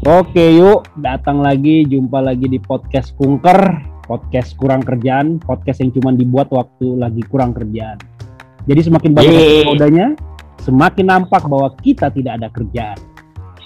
Oke 0.00 0.56
yuk, 0.56 0.88
datang 1.04 1.44
lagi, 1.44 1.84
jumpa 1.84 2.24
lagi 2.24 2.48
di 2.48 2.56
podcast 2.56 3.12
Kunker, 3.20 3.84
podcast 4.08 4.56
kurang 4.56 4.80
kerjaan, 4.80 5.36
podcast 5.36 5.84
yang 5.84 5.92
cuma 5.92 6.16
dibuat 6.16 6.48
waktu 6.48 6.96
lagi 6.96 7.20
kurang 7.28 7.52
kerjaan. 7.52 8.00
Jadi 8.64 8.80
semakin 8.80 9.12
banyak 9.12 9.36
episodenya, 9.36 10.16
semakin 10.64 11.04
nampak 11.04 11.44
bahwa 11.44 11.76
kita 11.84 12.08
tidak 12.08 12.40
ada 12.40 12.48
kerjaan. 12.48 12.98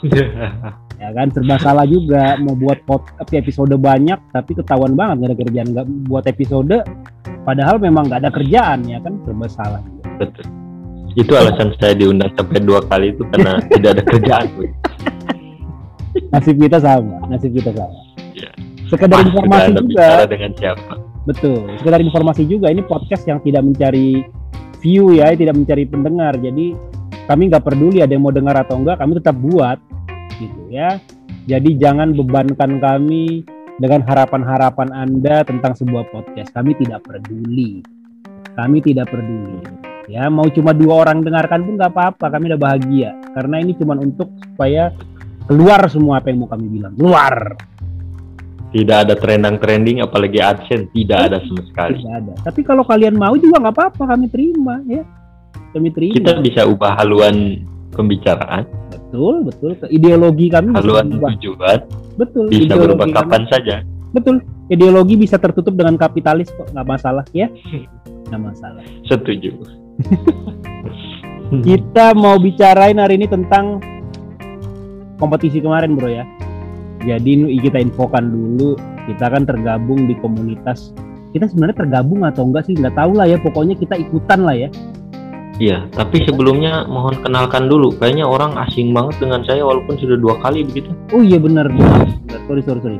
Ya 0.95 1.11
kan, 1.11 1.27
serba 1.34 1.59
salah 1.59 1.84
juga 1.84 2.39
mau 2.39 2.55
buat 2.55 2.80
pod- 2.87 3.12
episode 3.35 3.75
banyak, 3.77 4.16
tapi 4.30 4.57
ketahuan 4.57 4.95
banget 4.95 5.21
nggak 5.21 5.30
ada 5.35 5.39
kerjaan. 5.43 5.69
Nggak 5.75 5.87
buat 6.07 6.25
episode, 6.25 6.77
padahal 7.45 7.77
memang 7.82 8.09
nggak 8.09 8.25
ada 8.25 8.30
kerjaan 8.30 8.87
ya 8.89 9.03
kan, 9.03 9.19
serba 9.27 9.46
salah. 9.51 9.82
juga. 9.85 10.23
Betul. 10.23 10.46
Itu 11.19 11.32
alasan 11.35 11.75
saya 11.82 11.98
diundang 11.98 12.30
sampai 12.39 12.62
dua 12.62 12.80
kali 12.89 13.11
itu 13.11 13.26
karena 13.26 13.58
tidak 13.75 13.90
ada 14.00 14.03
kerjaan. 14.07 14.46
Nasib 16.34 16.58
kita 16.58 16.82
sama, 16.82 17.22
nasib 17.30 17.54
kita 17.54 17.70
sama. 17.70 17.94
Ya. 18.34 18.50
Sekedar 18.90 19.22
Pas 19.22 19.26
informasi 19.30 19.70
juga. 19.79 20.26
dengan 20.26 20.50
siapa? 20.58 20.93
Betul. 21.30 21.62
Sekedar 21.79 22.00
informasi 22.02 22.43
juga 22.50 22.66
ini 22.74 22.82
podcast 22.82 23.22
yang 23.30 23.38
tidak 23.38 23.62
mencari 23.62 24.26
view 24.82 25.14
ya, 25.14 25.30
tidak 25.38 25.54
mencari 25.54 25.86
pendengar. 25.86 26.34
Jadi 26.43 26.74
kami 27.30 27.54
nggak 27.54 27.62
peduli 27.62 28.02
ada 28.02 28.10
yang 28.10 28.26
mau 28.26 28.34
dengar 28.34 28.58
atau 28.58 28.82
enggak, 28.82 28.98
kami 28.98 29.14
tetap 29.22 29.38
buat 29.38 29.79
gitu 30.43 30.62
ya. 30.74 30.98
Jadi 31.46 31.79
jangan 31.79 32.19
bebankan 32.19 32.82
kami 32.82 33.46
dengan 33.78 34.02
harapan-harapan 34.02 34.91
Anda 34.91 35.46
tentang 35.46 35.78
sebuah 35.78 36.10
podcast. 36.10 36.50
Kami 36.50 36.74
tidak 36.82 37.06
peduli. 37.06 37.78
Kami 38.58 38.82
tidak 38.82 39.06
peduli. 39.06 39.62
Ya, 40.10 40.28
mau 40.28 40.50
cuma 40.52 40.77
dua 40.77 41.06
orang 41.06 41.24
dengarkan 41.24 41.64
pun 41.64 41.80
nggak 41.80 41.94
apa-apa, 41.94 42.27
kami 42.28 42.52
udah 42.52 42.60
bahagia. 42.60 43.16
Karena 43.32 43.62
ini 43.62 43.72
cuma 43.78 43.96
untuk 43.96 44.28
supaya 44.52 44.92
keluar 45.45 45.81
semua 45.87 46.19
apa 46.19 46.28
yang 46.28 46.45
mau 46.45 46.50
kami 46.50 46.67
bilang. 46.69 46.92
Keluar. 46.95 47.56
Tidak 48.75 48.97
ada 49.06 49.14
trending 49.14 49.56
trending, 49.62 49.98
apalagi 50.03 50.42
adsense 50.42 50.91
tidak 50.91 51.31
ada 51.31 51.39
sama 51.47 51.62
sekali. 51.62 51.95
Tidak 52.03 52.11
ada. 52.11 52.33
Tapi 52.42 52.61
kalau 52.67 52.83
kalian 52.83 53.14
mau 53.14 53.39
juga 53.39 53.62
nggak 53.62 53.75
apa-apa, 53.75 54.03
kami 54.11 54.27
terima 54.27 54.83
ya. 54.84 55.06
Kami 55.70 55.95
terima. 55.95 56.15
Kita 56.19 56.33
bisa 56.42 56.67
ubah 56.67 56.98
haluan 56.98 57.62
pembicaraan, 57.95 58.67
Betul, 58.91 59.47
betul. 59.47 59.78
Ideologi 59.87 60.50
kami 60.50 60.75
bisa 60.75 60.83
haluan 60.83 61.06
berubah. 61.06 61.31
tujuan, 61.39 61.78
Betul. 62.19 62.45
bisa 62.50 62.59
ideologi 62.67 62.83
berubah 62.83 63.06
kami- 63.06 63.15
kapan 63.15 63.42
saja. 63.47 63.77
Betul. 64.11 64.37
Ideologi 64.67 65.15
bisa 65.15 65.37
tertutup 65.39 65.75
dengan 65.78 65.95
kapitalis 65.95 66.50
kok, 66.50 66.67
nggak 66.75 66.89
masalah 66.89 67.22
ya. 67.31 67.47
Nggak 68.27 68.42
masalah. 68.42 68.83
Setuju. 69.06 69.55
Kita 71.62 72.11
mau 72.19 72.34
bicarain 72.37 72.98
hari 72.98 73.15
ini 73.15 73.31
tentang 73.31 73.78
kompetisi 75.18 75.62
kemarin, 75.62 75.94
bro 75.94 76.10
ya. 76.10 76.24
Jadi 77.04 77.60
kita 77.60 77.78
infokan 77.84 78.32
dulu, 78.32 78.80
kita 79.04 79.28
kan 79.28 79.44
tergabung 79.44 80.08
di 80.08 80.16
komunitas. 80.18 80.96
Kita 81.36 81.50
sebenarnya 81.50 81.84
tergabung 81.84 82.24
atau 82.24 82.46
enggak 82.48 82.70
sih? 82.70 82.78
Nggak 82.78 82.96
tahu 82.96 83.12
lah 83.18 83.26
ya. 83.28 83.36
Pokoknya 83.42 83.74
kita 83.76 83.98
ikutan 83.98 84.46
lah 84.46 84.56
ya. 84.56 84.68
Iya, 85.54 85.86
tapi 85.94 86.22
sebelumnya 86.26 86.82
mohon 86.90 87.14
kenalkan 87.22 87.70
dulu. 87.70 87.94
Kayaknya 88.02 88.26
orang 88.26 88.58
asing 88.66 88.90
banget 88.90 89.22
dengan 89.22 89.46
saya 89.46 89.62
walaupun 89.62 89.94
sudah 90.00 90.18
dua 90.18 90.34
kali 90.42 90.66
begitu. 90.66 90.90
Oh 91.14 91.22
iya 91.22 91.38
benar 91.38 91.70
benar. 91.70 92.10
Benar. 92.26 92.40
Sorry 92.50 92.62
sorry 92.66 92.80
sorry. 92.82 92.98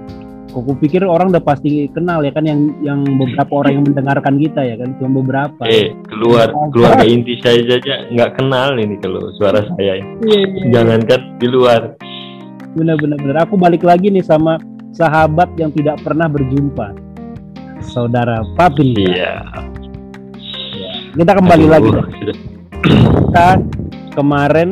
Kok 0.55 0.63
aku 0.63 0.79
pikir 0.87 1.03
orang 1.03 1.35
udah 1.35 1.43
pasti 1.43 1.91
kenal 1.91 2.23
ya 2.23 2.31
kan 2.31 2.47
yang 2.47 2.79
yang 2.79 3.03
beberapa 3.19 3.59
orang 3.59 3.83
yang 3.83 3.85
mendengarkan 3.91 4.39
kita 4.39 4.63
ya 4.63 4.79
kan 4.79 4.95
cuma 5.03 5.19
beberapa. 5.19 5.67
Eh, 5.67 5.91
keluar 6.07 6.55
keluarga 6.71 7.03
inti 7.03 7.43
saya 7.43 7.59
saja 7.67 8.07
nggak 8.07 8.39
kenal 8.39 8.79
ini 8.79 8.95
kalau 9.03 9.35
suara 9.35 9.67
saya. 9.75 9.99
ini. 9.99 10.07
Iya, 10.23 10.39
iya. 10.47 10.65
Jangankan 10.71 11.21
di 11.43 11.49
luar. 11.51 11.99
Benar 12.79 13.03
benar 13.03 13.19
benar. 13.19 13.37
Aku 13.51 13.59
balik 13.59 13.83
lagi 13.83 14.15
nih 14.15 14.23
sama 14.23 14.63
sahabat 14.95 15.51
yang 15.59 15.75
tidak 15.75 15.99
pernah 16.07 16.31
berjumpa. 16.31 16.95
Saudara 17.83 18.39
Papin. 18.55 18.95
Iya. 18.95 19.43
Kita 21.19 21.35
kembali 21.35 21.67
Aduh, 21.67 21.75
lagi. 21.75 21.89
sudah. 21.91 22.37
Kita 23.35 23.49
kemarin 24.15 24.71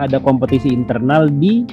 ada 0.00 0.16
kompetisi 0.24 0.72
internal 0.72 1.28
di 1.28 1.68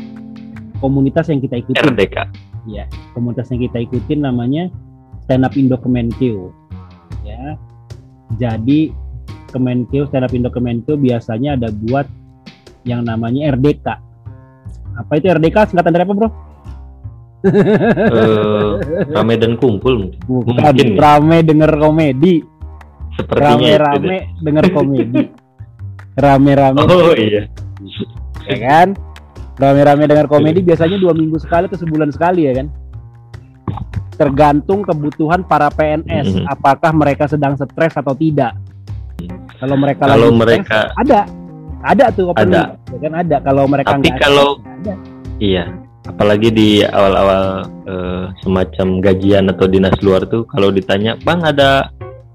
komunitas 0.84 1.32
yang 1.32 1.40
kita 1.40 1.56
ikutin. 1.56 1.96
RDK. 1.96 2.49
Ya 2.70 2.86
komunitas 3.18 3.50
yang 3.50 3.66
kita 3.66 3.82
ikutin 3.84 4.22
namanya 4.22 4.70
Stand 5.26 5.46
Up 5.46 5.54
Indo 5.58 5.76
Kemenkeu 5.82 6.54
ya 7.26 7.58
jadi 8.38 8.94
Kemenkeu 9.50 10.06
Stand 10.08 10.30
Up 10.30 10.34
Indo 10.34 10.54
Kemenkeu 10.54 10.96
biasanya 10.96 11.58
ada 11.58 11.74
buat 11.74 12.06
yang 12.86 13.04
namanya 13.04 13.58
RDK 13.58 13.88
apa 15.00 15.12
itu 15.16 15.26
RDK 15.32 15.58
singkatan 15.72 15.96
dari 15.96 16.04
apa 16.04 16.14
bro? 16.16 16.30
Eh, 17.40 18.72
rame 19.16 19.40
dan 19.40 19.56
kumpul 19.56 19.96
mungkin. 19.96 20.20
Bukan 20.28 20.60
Mungkin 20.60 20.88
ya. 20.92 21.00
rame 21.00 21.38
denger 21.40 21.72
komedi 21.80 22.44
Sepertinya 23.16 23.80
rame-rame 23.80 24.18
denger 24.44 24.66
komedi 24.76 25.24
rame-rame. 26.24 26.80
Oh 26.84 27.16
iya. 27.16 27.48
ya 28.44 28.58
kan 28.60 28.88
rame-rame 29.60 30.08
dengar 30.08 30.26
komedi 30.26 30.64
biasanya 30.64 30.96
dua 30.96 31.12
minggu 31.12 31.36
sekali 31.38 31.68
atau 31.68 31.78
sebulan 31.78 32.10
sekali 32.10 32.48
ya 32.48 32.54
kan 32.56 32.68
tergantung 34.16 34.84
kebutuhan 34.84 35.44
para 35.44 35.68
PNS 35.70 36.36
Mhm. 36.36 36.46
apakah 36.46 36.92
mereka 36.92 37.24
sedang 37.26 37.56
stres 37.56 37.94
atau 37.94 38.12
tidak 38.12 38.56
kalau 39.56 39.76
mereka 39.76 40.08
Kalau 40.08 40.32
stres, 40.32 40.40
mereka 40.42 40.80
ada 40.96 41.20
ada 41.82 42.06
tuh 42.10 42.32
opening. 42.32 42.56
Ada. 42.56 42.64
ya 42.88 42.98
kan 43.00 43.14
ada 43.16 43.36
kalau 43.40 43.64
mereka 43.66 43.90
Tapi 43.94 44.08
ada, 44.10 44.20
kalau- 44.20 44.60
ada. 44.60 44.94
iya, 45.40 45.64
apalagi 46.06 46.50
di 46.50 46.70
awal-awal 46.82 47.44
eh, 47.86 48.24
semacam 48.40 48.88
gajian 49.00 49.48
atau 49.48 49.66
dinas 49.66 49.96
luar 50.00 50.24
tuh 50.24 50.44
kalau 50.46 50.70
ditanya, 50.70 51.16
"Bang, 51.18 51.42
ada 51.42 51.88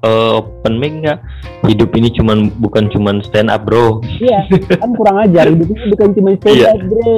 eh, 0.04 0.38
open 0.38 0.76
mic 0.76 0.92
nggak?" 1.00 1.18
Hidup 1.64 1.96
ini 1.96 2.12
cuman 2.12 2.52
bukan 2.60 2.92
cuman 2.92 3.24
stand 3.24 3.48
up, 3.48 3.64
Bro. 3.64 4.04
iya 4.20 4.44
kan 4.76 4.92
kurang 4.92 5.16
ajar. 5.18 5.48
Hidup 5.48 5.64
ini 5.66 5.88
bukan 5.90 6.08
cuma 6.12 6.28
stand 6.36 6.60
Iya. 6.60 6.68
up 6.70 6.80
bro. 6.84 7.12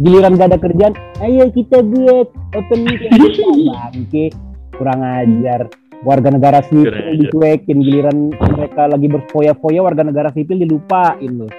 Giliran 0.00 0.32
gak 0.34 0.48
ada 0.48 0.58
kerjaan 0.58 0.94
ayo 1.20 1.52
kita 1.52 1.84
buat 1.84 2.32
open 2.56 2.78
meeting 2.80 3.12
bangke. 3.68 4.32
Kurang 4.72 5.04
ajar. 5.04 5.68
Warga 6.00 6.32
negara 6.32 6.64
sipil 6.64 6.88
dicuekin. 7.20 7.84
Giliran 7.84 8.32
mereka 8.32 8.88
lagi 8.88 9.04
berfoya-foya 9.04 9.84
warga 9.84 10.00
negara 10.00 10.32
sipil 10.32 10.56
dilupain 10.56 11.44
loh. 11.44 11.52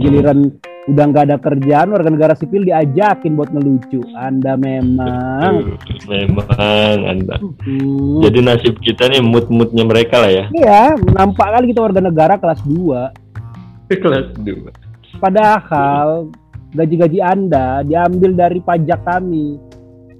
Giliran 0.00 0.56
udah 0.86 1.04
nggak 1.04 1.24
ada 1.24 1.36
kerjaan 1.36 1.90
warga 1.90 2.08
negara 2.08 2.32
sipil 2.32 2.62
diajakin 2.62 3.34
buat 3.34 3.50
ngelucu 3.50 4.06
anda 4.14 4.54
memang 4.54 5.74
memang 6.04 6.46
Anda. 7.04 7.36
Hmm, 7.60 8.22
Jadi 8.22 8.38
nasib 8.40 8.78
kita 8.78 9.08
nih 9.08 9.18
mood-moodnya 9.18 9.82
mereka 9.82 10.18
lah 10.18 10.30
ya. 10.30 10.44
iya 10.52 10.82
nampak 11.08 11.42
kali 11.48 11.70
kita 11.70 11.82
warga 11.82 12.00
negara 12.00 12.34
kelas 12.36 12.62
2 12.62 13.26
Kelas 14.02 14.30
2. 14.36 14.66
Padahal 15.16 16.30
gaji-gaji 16.72 17.18
Anda 17.18 17.80
diambil 17.82 18.34
dari 18.34 18.58
pajak 18.58 19.02
kami. 19.02 19.58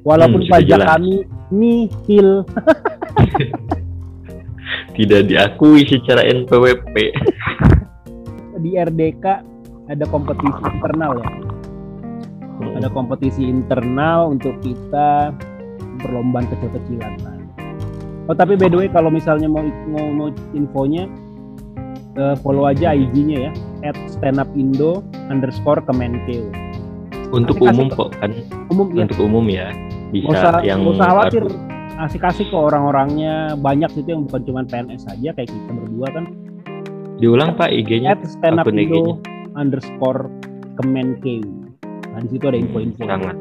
Walaupun 0.03 0.41
Hmm, 0.41 0.51
pajak 0.51 0.79
jelas. 0.79 0.89
kami 0.89 1.15
nihil. 1.49 2.47
Tidak 4.95 5.23
diakui 5.25 5.83
secara 5.85 6.23
NPWP. 6.23 6.95
Di 8.63 8.71
RDK 8.73 9.25
ada 9.87 10.05
kompetisi 10.07 10.61
internal 10.67 11.13
ya. 11.19 11.29
Ada 12.77 12.89
kompetisi 12.89 13.43
internal 13.47 14.33
untuk 14.33 14.57
kita 14.65 15.31
perlombaan 16.01 16.49
kecil-kecilan. 16.49 17.13
Oh 18.27 18.35
tapi 18.35 18.59
by 18.59 18.67
the 18.67 18.79
way 18.85 18.89
kalau 18.91 19.07
misalnya 19.07 19.47
mau 19.47 19.63
mau, 19.87 20.07
mau 20.11 20.29
infonya 20.51 21.07
eh, 22.19 22.35
follow 22.43 22.67
aja 22.67 22.91
IG-nya 22.91 23.51
ya 23.51 23.53
at 23.87 23.97
standupindo 24.11 25.05
underscore 25.31 25.79
kemenkeu 25.87 26.51
Untuk 27.31 27.59
Kasih- 27.59 27.71
umum 27.71 27.87
kok 27.91 28.11
kan, 28.19 28.31
umum 28.71 28.87
ya 28.95 29.03
untuk 29.07 29.19
umum 29.23 29.45
ya. 29.47 29.67
Bisa 30.11 30.27
usah, 30.31 30.53
yang 30.63 30.83
usah 30.87 31.07
khawatir 31.07 31.45
asik-asik 31.99 32.51
kok 32.51 32.63
orang-orangnya 32.67 33.55
banyak 33.59 33.91
situ 33.95 34.15
yang 34.15 34.23
bukan 34.27 34.43
cuma 34.43 34.61
PNS 34.67 35.07
saja 35.07 35.31
kayak 35.35 35.51
kita 35.51 35.71
berdua 35.75 36.09
kan 36.11 36.25
Diulang 37.17 37.57
Pak 37.57 37.71
IG-nya. 37.73 38.13
at 38.13 38.23
stand 38.27 38.59
up 38.61 38.67
akun 38.69 38.77
IG-nya. 38.79 39.15
Underscore 39.57 40.29
kemenkeu 40.77 41.41
nah 42.13 42.21
di 42.21 42.29
situ 42.33 42.45
ada 42.49 42.57
info-info. 42.57 43.05
Sangat. 43.05 43.37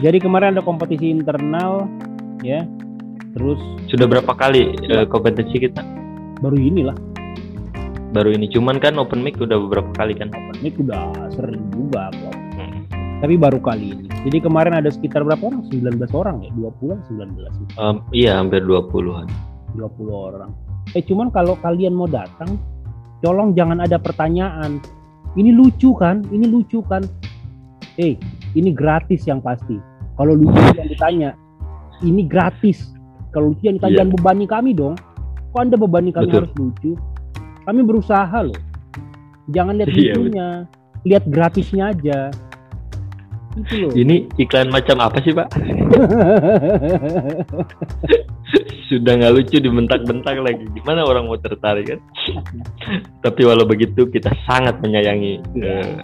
jadi 0.00 0.16
kemarin 0.16 0.56
ada 0.56 0.62
kompetisi 0.62 1.08
internal 1.08 1.84
ya. 2.40 2.64
Terus 3.32 3.60
Sudah 3.86 4.08
berapa 4.08 4.32
kali 4.32 4.72
eh, 4.88 5.04
kompetisi 5.04 5.60
kita? 5.60 5.84
baru 6.36 6.56
inilah. 6.56 6.96
Baru 8.12 8.32
ini. 8.32 8.48
Cuman 8.48 8.76
kan 8.76 8.96
open 8.96 9.20
mic 9.20 9.36
udah 9.36 9.56
beberapa 9.56 9.92
kali 9.92 10.16
kan. 10.16 10.32
ini 10.56 10.72
udah 10.80 11.12
sering 11.32 11.60
juga 11.72 12.08
kok. 12.12 12.32
Hmm. 12.56 12.80
tapi 13.20 13.36
baru 13.36 13.60
kali 13.60 13.92
ini. 13.92 14.04
Jadi 14.24 14.38
kemarin 14.40 14.72
ada 14.72 14.88
sekitar 14.88 15.20
berapa 15.20 15.44
orang? 15.44 15.60
19 15.68 16.00
orang 16.12 16.36
ya? 16.40 16.50
20 16.56 16.96
19 17.12 17.36
sih 17.52 17.66
Em, 17.76 17.96
iya 18.12 18.40
hampir 18.40 18.64
20-an. 18.64 19.28
20 19.76 19.84
orang. 20.08 20.50
Eh 20.92 21.04
cuman 21.04 21.28
kalau 21.28 21.60
kalian 21.60 21.92
mau 21.92 22.08
datang 22.08 22.56
tolong 23.26 23.58
jangan 23.58 23.82
ada 23.82 23.98
pertanyaan 23.98 24.78
ini 25.34 25.50
lucu 25.50 25.90
kan 25.98 26.22
ini 26.30 26.46
lucu 26.46 26.78
kan 26.86 27.02
eh 27.98 28.14
ini 28.56 28.72
gratis 28.72 29.28
yang 29.28 29.44
pasti. 29.44 29.76
Kalau 30.16 30.32
lucu 30.32 30.56
yang 30.72 30.88
ditanya, 30.88 31.30
ini 32.00 32.24
gratis. 32.24 32.96
Kalau 33.36 33.52
lucu 33.52 33.68
yang 33.68 33.76
ditanya 33.76 34.00
jangan 34.00 34.12
bebani 34.16 34.44
kami 34.48 34.70
dong. 34.72 34.96
Kok 35.52 35.60
anda 35.60 35.76
bebani 35.76 36.08
kami 36.08 36.32
Betul. 36.32 36.38
harus 36.40 36.52
lucu? 36.56 36.92
Kami 37.68 37.80
berusaha 37.84 38.38
loh. 38.40 38.56
Jangan 39.52 39.76
lihat 39.76 39.88
Iya, 39.92 40.14
lucunya, 40.16 40.48
lihat 41.04 41.24
gratisnya 41.28 41.92
aja. 41.92 42.32
Itu 43.56 43.74
loh. 43.80 43.90
Ini 43.92 44.28
iklan 44.36 44.68
macam 44.68 45.00
apa 45.00 45.16
sih 45.20 45.32
Pak? 45.32 45.48
Sudah 48.88 49.12
nggak 49.18 49.32
lucu 49.34 49.56
dibentak-bentak 49.58 50.38
lagi. 50.38 50.64
Gimana 50.72 51.02
orang 51.02 51.26
mau 51.26 51.34
tertarik 51.36 51.90
kan? 51.90 52.00
Tapi 53.20 53.40
walau 53.42 53.66
begitu 53.66 54.06
kita 54.06 54.30
sangat 54.44 54.78
menyayangi 54.78 55.42
eh, 55.58 55.96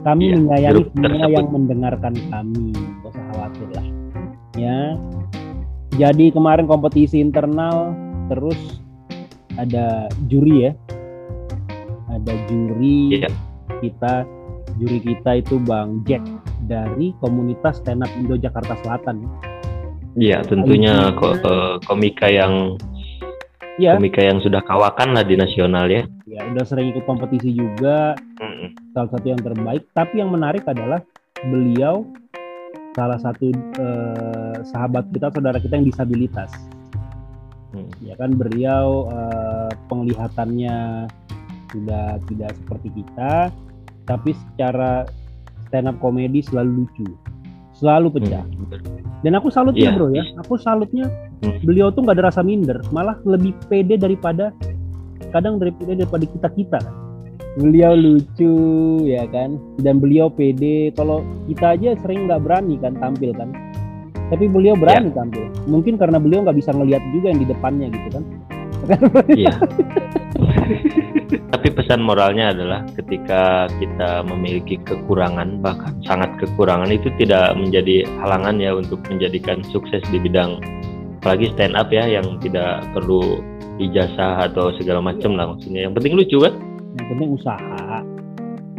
kami 0.00 0.32
Iya, 0.32 0.36
menyayangi 0.38 0.82
semua 0.86 1.04
tersebut. 1.04 1.28
yang 1.28 1.46
mendengarkan 1.52 2.14
kami 2.32 2.72
gak 3.04 3.10
usah 3.12 3.24
khawatir 3.28 3.68
lah 3.76 3.86
ya 4.56 4.80
jadi 5.92 6.32
kemarin 6.32 6.64
kompetisi 6.64 7.20
internal 7.20 7.92
terus 8.32 8.80
ada 9.60 10.08
juri 10.24 10.64
ya 10.64 10.72
ada 12.08 12.32
juri 12.48 13.20
Iya. 13.20 13.28
kita 13.84 14.24
juri 14.80 14.98
kita 15.04 15.44
itu 15.44 15.60
Bang 15.60 16.00
Jack 16.08 16.24
dari 16.64 17.12
komunitas 17.20 17.84
stand 17.84 18.00
up 18.00 18.10
Indo 18.16 18.40
Jakarta 18.40 18.74
Selatan 18.80 19.28
ya 20.18 20.42
tentunya 20.42 21.12
ko- 21.14 21.36
eh, 21.36 21.76
komika 21.86 22.26
yang 22.26 22.74
ya 23.78 23.96
komika 23.96 24.20
yang 24.20 24.40
sudah 24.44 24.60
kawakan 24.64 25.16
lah 25.16 25.24
di 25.24 25.38
nasional 25.40 25.88
ya. 25.88 26.04
ya 26.28 26.44
udah 26.52 26.64
sering 26.68 26.92
ikut 26.92 27.04
kompetisi 27.08 27.54
juga 27.54 28.12
Mm-mm. 28.38 28.76
salah 28.92 29.10
satu 29.16 29.26
yang 29.32 29.40
terbaik. 29.40 29.82
Tapi 29.96 30.20
yang 30.20 30.30
menarik 30.30 30.62
adalah 30.68 31.00
beliau 31.40 32.04
salah 32.92 33.16
satu 33.16 33.50
eh, 33.54 34.56
sahabat 34.68 35.08
kita, 35.10 35.32
saudara 35.32 35.58
kita 35.58 35.80
yang 35.80 35.88
disabilitas. 35.88 36.52
Mm. 37.72 37.90
Ya 38.04 38.14
kan 38.20 38.36
beliau 38.36 39.08
eh, 39.08 39.70
penglihatannya 39.88 41.08
sudah 41.70 42.18
tidak 42.26 42.52
seperti 42.62 42.88
kita, 43.00 43.48
tapi 44.08 44.36
secara 44.36 45.04
stand 45.68 45.88
up 45.88 45.96
komedi 46.00 46.40
selalu 46.44 46.84
lucu, 46.84 47.06
selalu 47.76 48.20
pecah. 48.20 48.44
Mm. 48.44 49.00
Dan 49.20 49.32
aku 49.36 49.52
salutnya 49.52 49.92
Iya. 49.92 49.96
bro 49.96 50.08
ya, 50.12 50.24
aku 50.40 50.54
salutnya 50.56 51.06
Hmm. 51.40 51.56
beliau 51.64 51.88
tuh 51.88 52.04
nggak 52.04 52.20
ada 52.20 52.24
rasa 52.28 52.44
minder, 52.44 52.80
malah 52.92 53.16
lebih 53.24 53.56
pede 53.72 53.96
daripada 53.96 54.52
kadang 55.32 55.56
daripada 55.56 55.96
daripada 55.96 56.24
kita 56.28 56.48
kita. 56.52 56.80
Beliau 57.56 57.96
lucu 57.96 58.54
ya 59.08 59.24
kan, 59.26 59.56
dan 59.80 59.98
beliau 59.98 60.28
pede. 60.28 60.92
Kalau 60.92 61.24
kita 61.48 61.74
aja 61.80 61.96
sering 62.04 62.28
nggak 62.28 62.44
berani 62.44 62.76
kan 62.76 62.92
tampil 63.00 63.32
kan, 63.32 63.50
tapi 64.28 64.52
beliau 64.52 64.76
berani 64.76 65.08
tampil. 65.16 65.48
Mungkin 65.64 65.96
karena 65.96 66.20
beliau 66.20 66.44
nggak 66.44 66.60
bisa 66.60 66.76
ngelihat 66.76 67.00
juga 67.10 67.32
yang 67.32 67.40
di 67.40 67.48
depannya 67.48 67.86
gitu 67.88 68.08
kan. 68.20 68.24
Iya. 69.32 69.52
Tapi 71.50 71.66
pesan 71.74 72.06
moralnya 72.06 72.54
adalah 72.54 72.86
ketika 72.94 73.66
kita 73.82 74.22
memiliki 74.22 74.78
kekurangan 74.86 75.58
bahkan 75.58 75.98
sangat 76.06 76.30
kekurangan 76.38 76.88
itu 76.94 77.10
tidak 77.18 77.58
menjadi 77.58 78.06
halangan 78.22 78.62
ya 78.62 78.70
untuk 78.78 79.02
menjadikan 79.10 79.58
sukses 79.74 79.98
di 80.14 80.22
bidang 80.22 80.62
apalagi 81.20 81.52
stand 81.52 81.76
up 81.76 81.92
ya 81.92 82.08
yang 82.08 82.40
tidak 82.40 82.80
perlu 82.96 83.44
ijazah 83.76 84.48
atau 84.48 84.72
segala 84.80 85.04
macam 85.04 85.36
lah 85.36 85.52
maksudnya. 85.52 85.88
Yang 85.88 85.94
penting 86.00 86.14
lucu 86.16 86.36
kan? 86.40 86.54
Yang 86.96 87.06
penting 87.12 87.28
usaha. 87.36 87.96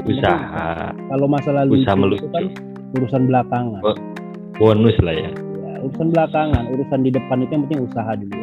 Usaha, 0.01 0.69
Kalau 0.97 1.27
masalah 1.29 1.61
lucu 1.69 1.85
usaha 1.85 1.93
itu 1.93 2.01
melucu. 2.01 2.25
kan 2.33 2.45
urusan 2.97 3.21
belakangan. 3.29 3.81
Bonus 4.57 4.97
lah 5.05 5.13
ya. 5.13 5.29
Ya, 5.61 5.73
urusan 5.85 6.07
belakangan, 6.09 6.63
urusan 6.73 6.99
di 7.05 7.09
depan 7.13 7.37
itu 7.45 7.51
yang 7.53 7.63
penting 7.69 7.81
usaha 7.85 8.11
dulu. 8.17 8.40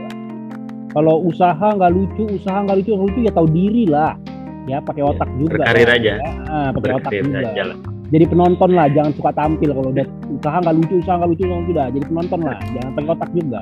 Ya. 0.88 0.93
Kalau 0.93 1.20
usaha 1.23 1.69
nggak 1.76 1.93
lucu, 1.93 2.25
usaha 2.32 2.64
nggak 2.64 2.76
lucu, 2.81 2.90
lucu 2.96 3.20
ya 3.20 3.32
tahu 3.32 3.46
diri 3.46 3.85
lah. 3.85 4.17
Ya 4.64 4.81
pakai 4.81 5.00
Iya, 5.00 5.12
otak 5.12 5.29
juga. 5.37 5.52
berkarir 5.61 5.88
aja. 5.88 6.12
Ya, 6.17 6.32
ah, 6.49 6.69
pakai 6.73 6.93
otak 6.96 7.12
juga. 7.14 7.38
aja 7.40 7.62
lah. 7.73 7.76
Jadi 8.08 8.25
penonton 8.25 8.70
lah, 8.73 8.87
jangan 8.88 9.12
suka 9.12 9.31
tampil 9.32 9.69
kalau 9.70 9.93
udah 9.93 10.06
usaha 10.32 10.56
nggak 10.61 10.76
lucu, 10.76 10.94
usaha 10.99 11.14
nggak 11.17 11.31
lucu, 11.31 11.43
nggak 11.44 11.61
lucu 11.61 11.73
dah. 11.73 11.87
Jadi 11.88 12.05
penonton 12.05 12.40
lah, 12.40 12.56
jangan 12.73 12.90
pakai 12.96 13.11
otak 13.12 13.31
juga. 13.32 13.61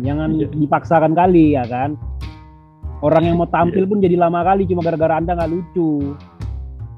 Jangan 0.00 0.28
Iya. 0.34 0.46
dipaksakan 0.50 1.12
kali 1.12 1.44
ya 1.52 1.64
kan. 1.64 1.90
Orang 3.02 3.24
yang 3.24 3.36
mau 3.36 3.46
tampil 3.46 3.84
pun 3.84 3.98
jadi 3.98 4.14
lama 4.14 4.40
kali 4.42 4.64
cuma 4.64 4.80
gara-gara 4.80 5.18
anda 5.18 5.32
nggak 5.34 5.52
lucu. 5.52 6.16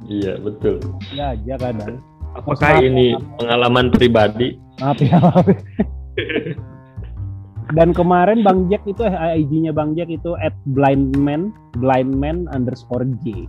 Iya 0.04 0.36
betul. 0.38 0.78
Ya 1.10 1.32
aja 1.32 1.54
kadang. 1.56 1.96
Apakah 2.34 2.70
Maaf, 2.76 2.82
ini 2.82 3.14
pengalaman 3.38 3.86
pribadi? 3.88 4.58
Maaf 4.78 4.98
ya. 5.00 5.16
maaf. 5.16 5.46
Dan 7.72 7.96
kemarin 7.96 8.44
Bang 8.44 8.68
Jack 8.68 8.84
itu 8.84 9.00
eh, 9.02 9.14
IG-nya 9.40 9.72
Bang 9.72 9.96
Jack 9.96 10.12
itu 10.12 10.36
at 10.36 10.52
blindman 10.68 11.48
blindman 11.74 12.44
underscore 12.52 13.08
J. 13.24 13.48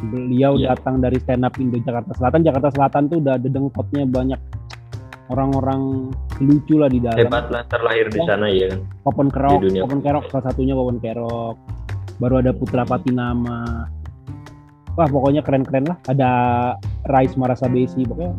Beliau 0.00 0.56
Iya. 0.56 0.72
datang 0.72 1.02
dari 1.02 1.18
stand 1.18 1.44
up 1.44 1.52
Indo 1.58 1.76
Jakarta 1.76 2.14
Selatan. 2.14 2.40
Jakarta 2.40 2.68
Selatan 2.72 3.02
tuh 3.10 3.18
udah 3.20 3.36
dengkotnya 3.36 4.06
banyak 4.06 4.40
orang-orang 5.28 6.08
lucu 6.40 6.80
lah 6.80 6.88
di 6.88 7.02
dalam. 7.02 7.18
Hebat 7.18 7.52
lah 7.52 7.62
terlahir 7.68 8.08
di 8.08 8.20
sana 8.24 8.48
ya 8.48 8.72
kan. 8.72 8.80
Popon 9.04 9.28
Kerok, 9.28 9.60
Popon 9.76 10.00
Kerok 10.00 10.24
salah 10.32 10.44
satunya 10.48 10.72
Popon 10.72 10.96
Kerok. 10.96 11.54
Baru 12.16 12.40
ada 12.40 12.50
Putra 12.50 12.82
Patinama. 12.82 13.86
Wah 14.96 15.06
pokoknya 15.06 15.44
keren-keren 15.44 15.86
lah. 15.86 15.98
Ada 16.08 16.30
Rais 17.06 17.36
Marasa 17.36 17.68
Besi. 17.68 18.02
Pokoknya 18.02 18.34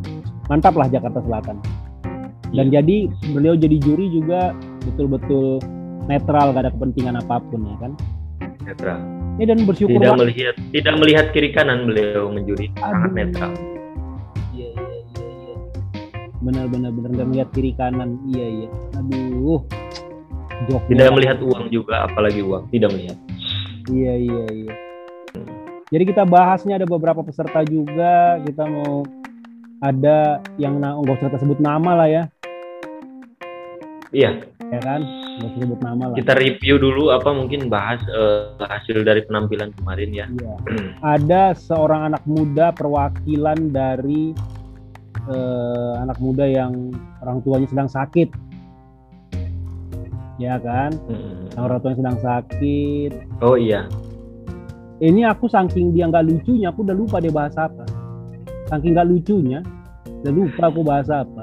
mantap 0.50 0.76
lah 0.76 0.90
Jakarta 0.90 1.22
Selatan. 1.22 1.62
Dan 2.50 2.68
Iya. 2.68 2.82
jadi 2.82 2.98
beliau 3.30 3.54
jadi 3.54 3.78
juri 3.78 4.10
juga 4.10 4.52
betul-betul 4.86 5.60
netral, 6.08 6.52
gak 6.56 6.64
ada 6.68 6.72
kepentingan 6.74 7.16
apa 7.20 7.42
pun 7.44 7.62
ya 7.66 7.78
kan. 7.80 7.92
Netral. 8.64 9.00
Ya 9.40 9.46
dan 9.48 9.64
bersyukur 9.64 9.98
Tidak 10.00 10.12
banget. 10.14 10.26
melihat 10.28 10.56
tidak 10.76 10.94
melihat 11.00 11.26
kiri 11.32 11.50
kanan 11.56 11.88
beliau 11.88 12.28
menjuri 12.28 12.68
sangat 12.76 13.12
netral. 13.16 13.52
Iya 14.52 14.70
iya 14.76 15.00
iya 15.16 15.28
iya. 15.32 15.56
Benar 16.44 16.66
benar 16.68 16.92
benar 16.92 17.10
nggak 17.16 17.28
melihat 17.32 17.50
kiri 17.56 17.72
kanan. 17.76 18.20
Iya 18.28 18.48
iya. 18.48 18.70
Aduh. 19.00 19.64
Joknya. 20.68 20.92
Tidak 20.92 21.10
melihat 21.16 21.38
uang 21.40 21.72
juga 21.72 22.04
apalagi 22.04 22.44
uang, 22.44 22.68
tidak 22.68 22.92
melihat. 22.92 23.18
Iya 23.88 24.14
iya 24.20 24.44
iya. 24.52 24.74
Jadi 25.90 26.04
kita 26.04 26.28
bahasnya 26.28 26.76
ada 26.78 26.86
beberapa 26.86 27.24
peserta 27.24 27.64
juga. 27.64 28.44
Kita 28.44 28.68
mau 28.68 29.08
ada 29.80 30.44
yang 30.60 30.84
nggak 30.84 31.16
usah 31.16 31.40
sebut 31.40 31.64
nama 31.64 31.96
lah 31.96 32.12
ya, 32.12 32.24
Iya, 34.10 34.42
ya 34.74 34.80
kan? 34.82 35.06
Sebut 35.54 35.80
nama 35.86 36.10
lah. 36.10 36.18
kita 36.18 36.34
review 36.34 36.82
dulu 36.82 37.14
apa 37.14 37.30
mungkin 37.30 37.70
bahas 37.70 38.02
eh, 38.10 38.58
hasil 38.58 39.06
dari 39.06 39.22
penampilan 39.22 39.70
kemarin 39.78 40.10
ya. 40.10 40.26
Iya. 40.26 40.56
Ada 41.18 41.54
seorang 41.54 42.10
anak 42.10 42.26
muda 42.26 42.74
perwakilan 42.74 43.70
dari 43.70 44.34
eh, 45.30 45.94
anak 46.02 46.18
muda 46.18 46.50
yang 46.50 46.90
orang 47.22 47.38
tuanya 47.46 47.68
sedang 47.70 47.90
sakit. 47.90 48.30
Ya 50.42 50.58
kan? 50.58 50.98
Hmm. 51.06 51.54
Orang 51.60 51.78
tuanya 51.86 51.98
sedang 52.02 52.18
sakit. 52.24 53.12
Oh 53.46 53.60
iya, 53.60 53.86
Ini 55.00 55.32
aku 55.32 55.48
saking 55.48 55.96
dia 55.96 56.12
nggak 56.12 56.28
lucunya, 56.28 56.76
aku 56.76 56.84
udah 56.84 56.98
lupa 56.98 57.22
dia 57.24 57.32
bahas 57.32 57.56
apa. 57.56 57.86
Saking 58.68 58.92
nggak 58.98 59.08
lucunya, 59.08 59.64
udah 60.26 60.34
lupa 60.34 60.64
aku 60.68 60.82
bahas 60.84 61.08
apa. 61.08 61.39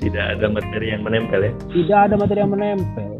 Tidak 0.00 0.24
ada 0.36 0.46
materi 0.52 0.86
yang 0.92 1.02
menempel 1.02 1.40
ya. 1.40 1.52
Tidak 1.72 1.98
ada 2.10 2.14
materi 2.20 2.38
yang 2.44 2.52
menempel. 2.52 3.10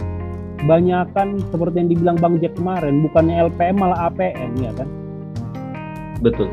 Banyakan 0.66 1.40
seperti 1.52 1.76
yang 1.78 1.88
dibilang 1.92 2.16
Bang 2.18 2.36
Jack 2.40 2.56
kemarin, 2.56 3.04
bukannya 3.04 3.48
LPM 3.48 3.76
malah 3.78 4.08
APM 4.10 4.50
ya 4.60 4.72
kan? 4.76 4.88
Betul. 6.24 6.48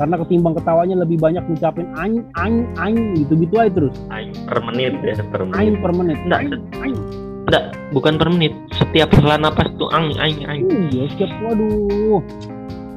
Karena 0.00 0.16
ketimbang 0.16 0.56
ketawanya 0.56 0.96
lebih 1.04 1.20
banyak 1.20 1.44
ngucapin 1.44 1.84
aing 1.92 2.24
aing 2.40 2.64
aing 2.80 3.20
gitu-gitu 3.20 3.60
aja 3.60 3.68
terus. 3.68 3.96
Aing 4.08 4.32
per 4.48 4.64
menit 4.64 4.96
ya, 5.04 5.20
per 5.28 5.44
Aing 5.44 5.76
menit. 5.76 5.82
per 5.84 5.92
menit. 5.92 6.18
Nggak, 6.24 6.40
Aing, 6.40 6.52
aing. 6.80 6.98
Enggak, 7.44 7.64
bukan 7.92 8.14
per 8.16 8.28
menit. 8.32 8.52
Setiap 8.80 9.12
hela 9.20 9.36
napas 9.36 9.68
tuh 9.76 9.92
aing 9.92 10.16
aing 10.16 10.40
aing. 10.48 10.64
Iya, 10.88 11.04
setiap 11.12 11.32
waduh. 11.44 12.20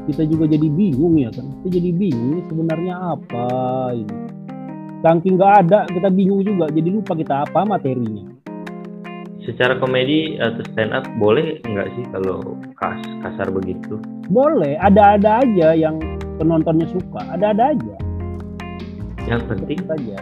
Kita 0.07 0.23
juga 0.27 0.47
jadi 0.47 0.67
bingung 0.67 1.19
ya 1.19 1.31
kan. 1.31 1.47
Kita 1.63 1.75
jadi 1.79 1.91
bingung 1.91 2.43
sebenarnya 2.47 2.95
apa 2.95 3.45
ini. 3.95 4.15
Saking 5.03 5.35
nggak 5.35 5.67
ada, 5.67 5.83
kita 5.91 6.07
bingung 6.07 6.47
juga. 6.47 6.71
Jadi 6.71 6.87
lupa 6.87 7.11
kita 7.11 7.43
apa 7.43 7.67
materinya. 7.67 8.23
Secara 9.43 9.75
komedi 9.75 10.39
atau 10.39 10.63
stand 10.71 10.95
up 10.95 11.03
boleh 11.19 11.59
nggak 11.67 11.91
sih 11.99 12.07
kalau 12.15 12.55
kas 12.79 13.03
kasar 13.19 13.51
begitu? 13.51 13.99
Boleh, 14.31 14.79
ada-ada 14.79 15.43
aja 15.43 15.75
yang 15.75 15.99
penontonnya 16.39 16.87
suka. 16.87 17.19
Ada-ada 17.35 17.75
aja. 17.75 17.95
Yang 19.27 19.43
penting 19.51 19.79
saja. 19.83 20.17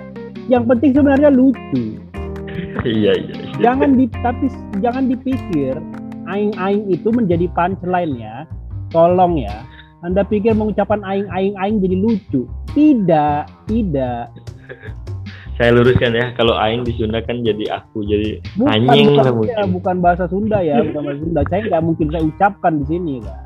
Yang 0.49 0.63
penting 0.73 0.91
sebenarnya 0.97 1.29
lucu. 1.29 2.01
iya 2.81 3.13
iya. 3.13 3.35
iya. 3.37 3.53
Jangan 3.61 4.01
di 4.01 4.09
tapi 4.25 4.49
jangan 4.81 5.05
dipikir 5.05 5.77
aing-aing 6.25 6.89
itu 6.89 7.13
menjadi 7.13 7.45
punchline 7.53 8.17
ya. 8.17 8.49
Tolong 8.89 9.45
ya. 9.45 9.61
Anda 10.01 10.25
pikir 10.25 10.57
mengucapkan 10.57 11.05
aing-aing-aing 11.05 11.77
jadi 11.85 11.97
lucu? 12.01 12.49
Tidak, 12.73 13.69
tidak. 13.69 14.33
saya 15.57 15.69
luruskan 15.75 16.11
ya 16.15 16.25
kalau 16.33 16.57
aing 16.57 16.81
di 16.87 16.93
Sunda 16.97 17.21
kan 17.21 17.43
jadi 17.45 17.65
aku 17.69 18.01
jadi 18.07 18.41
bukan, 18.57 18.71
anjing 18.71 19.07
bukan, 19.13 19.17
lah 19.17 19.25
ya, 19.25 19.33
mungkin. 19.33 19.67
bukan 19.77 19.95
bahasa 20.01 20.23
Sunda 20.27 20.57
ya 20.63 20.75
bukan 20.89 21.01
bahasa 21.05 21.19
Sunda. 21.21 21.41
Saya 21.49 21.61
nggak 21.67 21.83
mungkin 21.83 22.07
saya 22.09 22.23
ucapkan 22.25 22.73
di 22.81 22.85
sini 22.89 23.13
kan. 23.21 23.39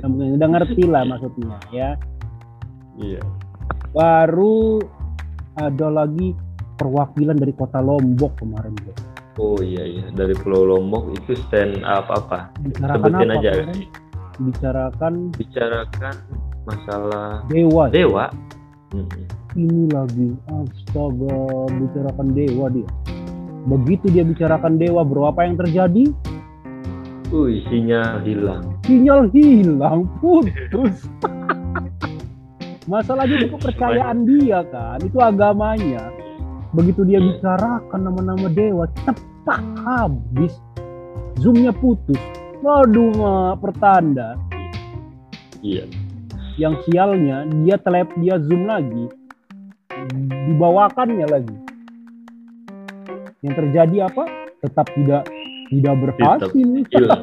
Nggak 0.00 0.08
mungkin. 0.08 0.30
udah 0.38 0.48
ngerti 0.56 0.84
lah 0.88 1.02
maksudnya 1.06 1.58
ya. 1.70 1.90
Iya. 2.98 3.22
Baru 3.94 4.82
ada 5.54 5.86
lagi 5.90 6.34
perwakilan 6.74 7.38
dari 7.38 7.54
kota 7.54 7.78
Lombok 7.78 8.42
kemarin 8.42 8.74
bro. 8.74 8.94
oh 9.38 9.58
iya 9.62 9.82
iya. 9.82 10.04
Dari 10.14 10.34
Pulau 10.38 10.66
Lombok 10.66 11.10
itu 11.14 11.34
stand 11.46 11.82
up 11.82 12.06
apa? 12.10 12.54
Bicarakan 12.62 12.98
sebutin 13.02 13.30
apa 13.30 13.38
aja. 13.38 13.50
Kemarin? 13.50 14.02
bicarakan 14.38 15.30
bicarakan 15.34 16.14
masalah 16.66 17.44
dewa 17.46 17.86
dewa 17.92 18.26
Mm-mm. 18.94 19.26
ini 19.58 19.90
lagi 19.90 20.30
astaga 20.46 21.38
bicarakan 21.74 22.28
dewa 22.30 22.66
dia. 22.70 22.86
Begitu 23.66 24.06
dia 24.14 24.22
bicarakan 24.22 24.78
dewa 24.78 25.02
bro 25.02 25.26
apa 25.26 25.42
yang 25.42 25.58
terjadi? 25.58 26.14
Wih, 27.34 27.66
sinyal 27.66 28.22
hilang. 28.22 28.78
Sinyal 28.86 29.26
hilang 29.34 30.06
putus. 30.22 31.10
Masalahnya 32.92 33.42
itu 33.42 33.48
kepercayaan 33.56 34.28
dia 34.28 34.60
kan? 34.68 35.00
Itu 35.02 35.18
agamanya. 35.18 36.12
Begitu 36.76 37.02
dia 37.02 37.18
Iya. 37.18 37.26
bicarakan 37.34 38.00
nama-nama 38.04 38.46
dewa 38.46 38.84
cepat 39.02 39.62
habis. 39.82 40.54
Zoomnya 41.40 41.74
putus. 41.74 42.20
Waduh 42.62 43.56
pertanda. 43.58 44.38
Iya 45.64 45.88
yang 46.54 46.78
sialnya 46.86 47.42
dia 47.66 47.76
telep 47.82 48.06
dia 48.22 48.38
zoom 48.46 48.70
lagi. 48.70 49.10
Dibawakannya 50.50 51.26
lagi. 51.26 51.56
Yang 53.42 53.54
terjadi 53.58 53.96
apa? 54.06 54.24
Tetap 54.62 54.86
tidak 54.94 55.22
tidak 55.72 55.94
berhasil. 55.98 56.50
Hilang. 56.54 57.22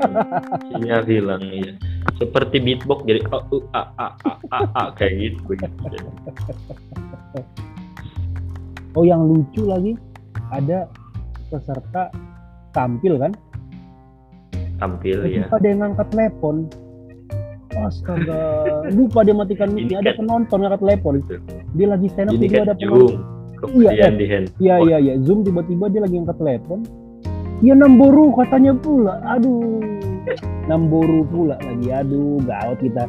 Sinyal 0.75 1.01
hilang 1.07 1.43
iya. 1.47 1.73
Seperti 2.19 2.59
beatbox 2.61 3.07
jadi 3.07 3.21
a 3.31 3.37
u 3.49 3.57
a 3.73 3.81
a 3.97 4.07
a 4.27 4.31
a, 4.51 4.59
a 4.77 4.83
kayak 4.99 5.13
gitu. 5.17 5.55
Oh 8.97 9.07
yang 9.07 9.23
lucu 9.23 9.63
lagi 9.63 9.95
ada 10.51 10.91
peserta 11.47 12.11
tampil 12.75 13.15
kan? 13.15 13.31
Tampil 14.81 15.17
ya 15.29 15.45
lupa 15.45 15.57
dia 15.61 15.73
ngangkat 15.77 16.07
telepon 16.11 16.65
astaga 17.87 18.39
lupa 18.93 19.25
dia 19.25 19.35
matikan 19.35 19.69
mic 19.73 19.89
ada 19.93 20.13
penonton 20.17 20.57
ngangkat 20.61 20.81
telepon 20.81 21.13
dia 21.73 21.87
lagi 21.89 22.07
stand 22.11 22.29
up 22.29 22.37
ini 22.37 22.47
kan 22.49 22.69
ada 22.69 22.75
penonton 22.77 23.41
kemudian 23.61 24.13
di 24.17 24.25
handphone 24.25 24.61
Iya 24.61 24.75
iya 24.81 24.97
iya 24.97 25.13
zoom 25.21 25.45
tiba-tiba 25.45 25.85
dia 25.89 26.01
lagi 26.01 26.17
angkat 26.17 26.37
telepon. 26.41 26.81
Ya 27.61 27.77
Namboru 27.77 28.33
katanya 28.33 28.73
pula. 28.73 29.21
Aduh. 29.37 29.85
Namboru 30.65 31.21
pula 31.29 31.55
lagi. 31.61 31.93
Aduh, 31.93 32.41
gawat 32.41 32.81
kita. 32.81 33.05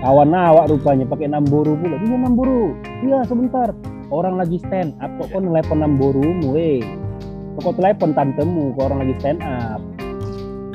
Kawan 0.00 0.32
awak 0.32 0.72
rupanya 0.72 1.04
pakai 1.04 1.28
Namboru 1.28 1.76
pula. 1.76 1.96
Iya 2.00 2.16
Namboru. 2.24 2.72
Iya 3.04 3.18
sebentar. 3.28 3.68
Orang 4.08 4.40
lagi 4.40 4.56
stand 4.64 4.96
up 5.04 5.12
kok 5.20 5.36
kau 5.36 5.44
telepon 5.44 5.84
Namborumu, 5.84 6.56
eh. 6.56 6.80
Kok 7.60 7.76
telepon 7.76 8.16
tantemu 8.16 8.72
kok 8.72 8.84
orang 8.88 9.04
lagi 9.04 9.14
stand 9.20 9.44
up. 9.44 9.84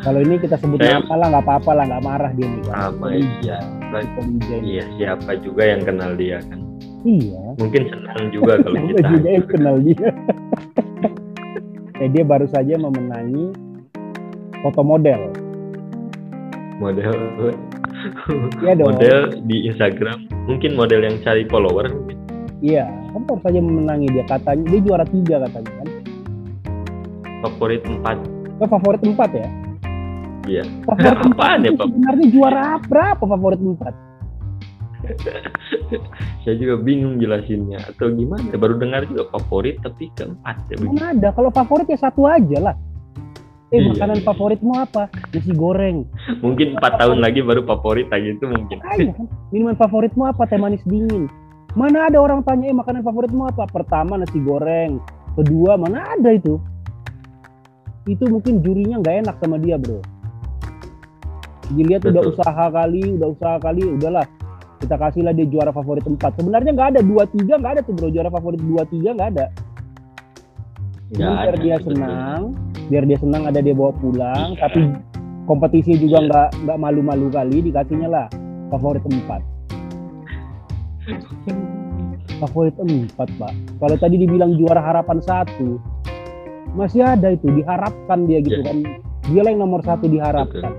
Kalau 0.03 0.19
ini 0.19 0.35
kita 0.35 0.55
sebut 0.57 0.77
Saya- 0.77 0.99
nama 0.99 1.15
lah, 1.15 1.27
nggak 1.29 1.43
apa-apa 1.43 1.71
lah, 1.73 1.83
nggak 1.87 2.03
marah 2.03 2.31
dia 2.33 2.43
nih. 2.45 2.63
Sama, 2.65 3.07
iya. 3.15 3.57
Iya 4.59 4.83
siapa 4.97 5.37
juga 5.37 5.63
yang 5.63 5.81
kenal 5.81 6.11
dia 6.13 6.41
kan 6.41 6.57
Iya. 7.03 7.53
mungkin 7.55 7.81
senang 7.85 8.31
juga 8.31 8.57
kalau 8.57 8.79
kita 8.81 9.05
juga 9.07 9.29
yang 9.29 9.45
kenal 9.45 9.75
dia. 9.77 10.09
eh, 11.95 12.09
dia 12.09 12.23
baru 12.23 12.47
saja 12.47 12.73
memenangi 12.75 13.53
foto 14.59 14.81
model. 14.81 15.21
model 16.75 17.13
Iya 18.59 18.73
dong. 18.73 18.87
model 18.89 19.17
di 19.45 19.69
Instagram 19.69 20.17
mungkin 20.43 20.73
model 20.73 21.05
yang 21.05 21.21
cari 21.21 21.45
follower 21.45 21.85
mungkin. 21.87 22.17
Iya, 22.59 22.87
kan 23.13 23.21
baru 23.21 23.39
saja 23.41 23.59
memenangi 23.59 24.07
dia 24.09 24.25
katanya 24.25 24.63
dia 24.65 24.79
juara 24.81 25.05
tiga 25.05 25.35
katanya 25.43 25.71
kan. 25.75 25.87
favorit 27.43 27.83
empat 27.83 28.17
Ke 28.55 28.65
favorit 28.65 29.01
empat 29.03 29.29
ya? 29.33 29.47
Iya. 30.43 30.63
Favorit 30.83 31.19
empat 31.23 31.39
Apaan 31.39 31.59
ya, 31.63 31.71
Pak? 31.71 31.85
sebenarnya 31.87 32.25
juara 32.31 32.65
berapa 32.83 33.23
favorit 33.23 33.59
empat? 33.59 33.93
saya 36.43 36.55
juga 36.55 36.79
bingung 36.79 37.19
jelasinnya 37.19 37.75
atau 37.91 38.07
gimana 38.07 38.55
baru 38.55 38.79
dengar 38.79 39.03
juga 39.03 39.27
favorit 39.35 39.75
tapi 39.83 40.07
keempat 40.15 40.55
ya 40.71 40.75
begitu 40.79 40.95
Mana 40.95 41.11
ada? 41.11 41.29
Kalau 41.35 41.51
favorit 41.51 41.87
ya 41.87 41.99
satu 41.99 42.23
aja 42.23 42.71
lah. 42.71 42.75
Eh 43.73 43.81
Iya, 43.81 43.89
makanan 43.89 44.21
iya. 44.21 44.25
favoritmu 44.29 44.73
apa? 44.77 45.03
Nasi 45.33 45.51
goreng. 45.51 46.05
mungkin 46.39 46.77
empat 46.77 46.93
tahun 47.01 47.19
lagi 47.19 47.41
baru 47.41 47.65
favorit 47.65 48.07
lagi 48.07 48.37
itu 48.37 48.45
mungkin 48.45 48.77
Ayo 48.85 49.11
kan. 49.11 49.25
Minuman 49.49 49.75
favoritmu 49.75 50.23
apa? 50.23 50.45
Teh 50.45 50.61
manis 50.61 50.83
dingin. 50.85 51.25
Mana 51.73 52.05
ada 52.05 52.21
orang 52.21 52.45
tanya, 52.45 52.69
eh 52.69 52.75
makanan 52.77 53.01
favoritmu 53.01 53.49
apa? 53.49 53.65
Pertama 53.65 54.15
nasi 54.15 54.37
goreng. 54.39 55.01
Kedua 55.33 55.73
mana 55.73 56.05
ada 56.13 56.29
itu? 56.31 56.61
Itu 58.05 58.29
mungkin 58.29 58.61
jurinya 58.61 59.01
nggak 59.01 59.25
enak 59.25 59.35
sama 59.41 59.57
dia 59.57 59.81
bro. 59.81 59.97
Dilihat 61.73 62.01
udah 62.05 62.21
Betul. 62.21 62.33
usaha 62.37 62.65
kali, 62.69 63.01
udah 63.17 63.27
usaha 63.33 63.57
kali, 63.57 63.81
udahlah 63.83 64.25
kita 64.77 64.95
kasihlah 64.99 65.33
dia 65.33 65.47
juara 65.47 65.71
favorit 65.71 66.03
empat. 66.03 66.35
Sebenarnya 66.37 66.71
nggak 66.75 66.89
ada 66.97 67.01
dua 67.01 67.23
tiga 67.31 67.55
nggak 67.55 67.71
ada 67.79 67.81
tuh 67.81 67.93
bro 67.95 68.11
juara 68.11 68.29
favorit 68.29 68.59
dua 68.61 68.83
tiga 68.87 69.09
nggak 69.15 69.29
ada. 69.35 69.45
Ini 71.13 71.21
biar 71.23 71.55
ada, 71.55 71.61
dia 71.61 71.75
betul. 71.77 71.85
senang, 71.93 72.41
biar 72.89 73.03
dia 73.05 73.17
senang 73.21 73.43
ada 73.45 73.59
dia 73.61 73.75
bawa 73.77 73.93
pulang, 73.95 74.57
Iya. 74.57 74.59
tapi 74.59 74.81
kompetisi 75.45 75.93
juga 75.95 76.17
Iya. 76.19 76.27
nggak 76.27 76.49
nggak 76.65 76.77
malu-malu 76.81 77.27
kali 77.29 77.57
dikasihnya 77.63 78.09
lah 78.09 78.25
favorit 78.69 79.03
empat. 79.05 79.41
favorit 82.39 82.75
empat 82.75 83.29
pak. 83.39 83.53
Kalau 83.79 83.95
tadi 83.95 84.15
dibilang 84.19 84.55
juara 84.59 84.83
harapan 84.83 85.19
satu, 85.23 85.79
masih 86.75 87.03
ada 87.03 87.31
itu 87.31 87.47
diharapkan 87.47 88.27
dia 88.27 88.39
gitu 88.43 88.59
Iya. 88.59 88.67
kan. 88.67 88.77
Dia 89.31 89.41
lah 89.47 89.49
yang 89.55 89.61
nomor 89.63 89.79
satu 89.83 90.11
diharapkan. 90.11 90.75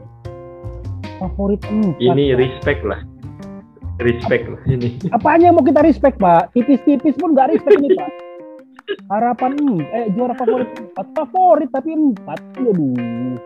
Favorit 1.24 1.60
empat. 1.64 2.00
ini 2.04 2.36
respect 2.36 2.84
lah 2.84 3.00
respect 4.02 4.44
lah 4.50 4.60
ini 4.68 4.98
Apanya 5.14 5.48
yang 5.48 5.56
mau 5.56 5.64
kita 5.64 5.80
respect 5.80 6.18
pak? 6.18 6.50
Tipis-tipis 6.52 7.14
pun 7.16 7.32
nggak 7.32 7.54
respect 7.54 7.78
ini 7.80 7.94
pak. 7.94 8.10
Harapan 9.08 9.52
eh 9.96 10.12
juara 10.12 10.36
favorit 10.36 10.68
empat 10.76 11.06
favorit 11.16 11.70
tapi 11.72 11.96
empat. 11.96 12.38
Aduh. 12.60 13.40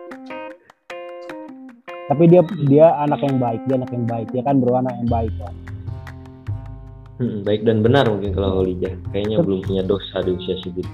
Tapi 2.09 2.23
dia 2.25 2.41
dia 2.65 2.87
anak 3.05 3.21
yang 3.21 3.37
baik, 3.37 3.61
dia 3.69 3.75
anak 3.77 3.91
yang 3.93 4.05
baik, 4.09 4.27
dia 4.33 4.41
kan 4.41 4.57
bro 4.57 4.81
anak 4.81 4.93
yang 4.99 5.09
baik 5.09 5.31
pak. 5.39 5.53
Hmm, 7.19 7.43
baik 7.43 7.67
dan 7.67 7.83
benar 7.83 8.07
mungkin 8.07 8.31
kalau 8.31 8.63
Holija 8.63 8.95
kayaknya 9.11 9.43
belum 9.43 9.59
punya 9.67 9.83
dosa 9.83 10.23
di 10.23 10.39
usia 10.39 10.55
segitu 10.63 10.87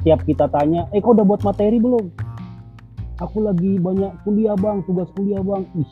Setiap 0.00 0.24
kita 0.24 0.48
tanya, 0.48 0.88
eh 0.96 1.04
kau 1.04 1.12
udah 1.12 1.24
buat 1.28 1.44
materi 1.44 1.76
belum? 1.76 2.08
Aku 3.20 3.44
lagi 3.44 3.76
banyak 3.76 4.12
kuliah 4.24 4.56
bang, 4.56 4.80
tugas 4.88 5.08
kuliah 5.16 5.44
bang. 5.44 5.68
Ih, 5.76 5.90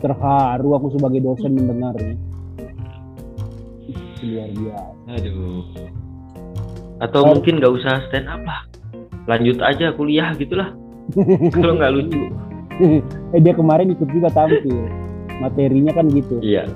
terharu 0.00 0.70
aku 0.74 0.92
sebagai 0.92 1.20
dosen 1.20 1.52
mendengarnya. 1.54 2.16
Luar 4.20 4.48
biasa. 4.52 5.16
aduh 5.16 5.64
atau 7.00 7.20
Oh. 7.24 7.32
mungkin 7.32 7.56
nggak 7.56 7.72
usah 7.72 8.04
stand 8.06 8.28
up 8.28 8.44
lah 8.44 8.68
lanjut 9.24 9.56
aja 9.60 9.96
kuliah 9.96 10.36
gitulah 10.36 10.76
kalau 11.56 11.72
nggak 11.74 11.92
lucu 11.96 12.28
eh 13.34 13.40
dia 13.40 13.52
kemarin 13.52 13.92
ikut 13.92 14.08
juga 14.08 14.28
tampil. 14.30 14.88
Materinya 15.40 15.92
kan 15.92 16.04
gitu. 16.12 16.36
iya 16.40 16.68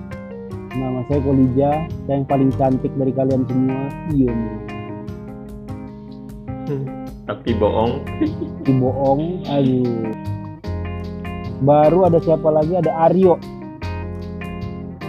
Nama 0.72 1.04
saya 1.06 1.20
Kolija, 1.20 1.70
saya 2.02 2.16
yang 2.16 2.24
paling 2.24 2.50
cantik 2.56 2.90
dari 2.96 3.12
kalian 3.12 3.44
semua. 3.46 3.82
Iya, 4.10 4.32
tapi 7.24 7.54
bohong 7.54 8.02
si 8.64 8.72
bohong. 8.74 9.44
Aduh. 9.46 10.33
Baru 11.62 12.08
ada 12.08 12.18
siapa 12.18 12.50
lagi? 12.50 12.74
Ada 12.74 12.92
Aryo. 13.06 13.38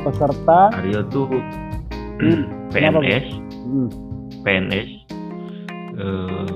Peserta. 0.06 0.70
Aryo 0.76 1.02
tuh 1.10 1.26
Hmm, 2.16 2.48
PNS 2.72 3.28
Hmm, 3.68 3.90
PNS 4.40 4.90
eh, 6.00 6.48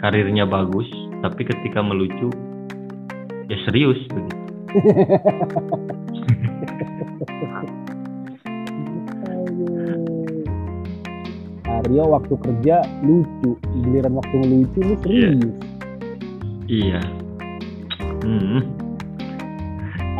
karirnya 0.00 0.48
bagus 0.48 0.88
tapi 1.20 1.44
ketika 1.44 1.84
melucu 1.84 2.32
ya 3.50 3.56
serius. 3.68 4.00
Aryo 11.66 12.04
waktu 12.12 12.34
kerja 12.40 12.82
lucu, 13.04 13.56
giliran 13.84 14.14
waktu 14.16 14.34
ngelucu 14.36 14.78
lu 14.84 14.94
serius. 15.02 15.40
iya 16.70 17.00
hmm. 18.22 18.60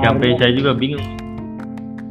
Sampai 0.03 0.37
saya 0.41 0.53
juga 0.57 0.73
bingung 0.77 1.05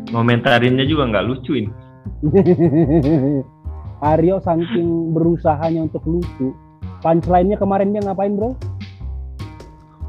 komentarinnya 0.09 0.85
juga 0.85 1.09
nggak 1.09 1.25
lucu 1.25 1.53
ini 1.59 1.71
Aryo 3.99 4.39
saking 4.39 5.11
berusahanya 5.11 5.91
untuk 5.91 6.03
lucu. 6.07 6.55
Punchline-nya 7.03 7.59
kemarin 7.59 7.91
dia 7.91 7.99
ngapain 8.03 8.31
bro? 8.31 8.55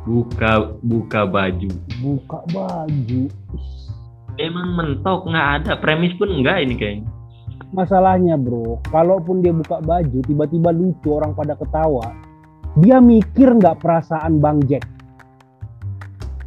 Buka 0.07 0.79
buka 0.83 1.27
baju. 1.27 1.71
Buka 1.99 2.39
baju. 2.55 3.23
Emang 4.39 4.69
mentok 4.79 5.27
nggak 5.27 5.49
ada 5.63 5.73
premis 5.83 6.15
pun 6.15 6.31
enggak 6.31 6.63
ini 6.63 6.75
kayaknya. 6.79 7.11
Masalahnya 7.75 8.35
bro, 8.39 8.79
kalaupun 8.95 9.43
dia 9.43 9.55
buka 9.55 9.83
baju 9.83 10.19
tiba-tiba 10.23 10.71
lucu 10.71 11.11
orang 11.11 11.35
pada 11.35 11.59
ketawa, 11.59 12.15
dia 12.79 13.03
mikir 13.03 13.59
nggak 13.59 13.79
perasaan 13.83 14.39
Bang 14.39 14.63
Jack. 14.71 14.87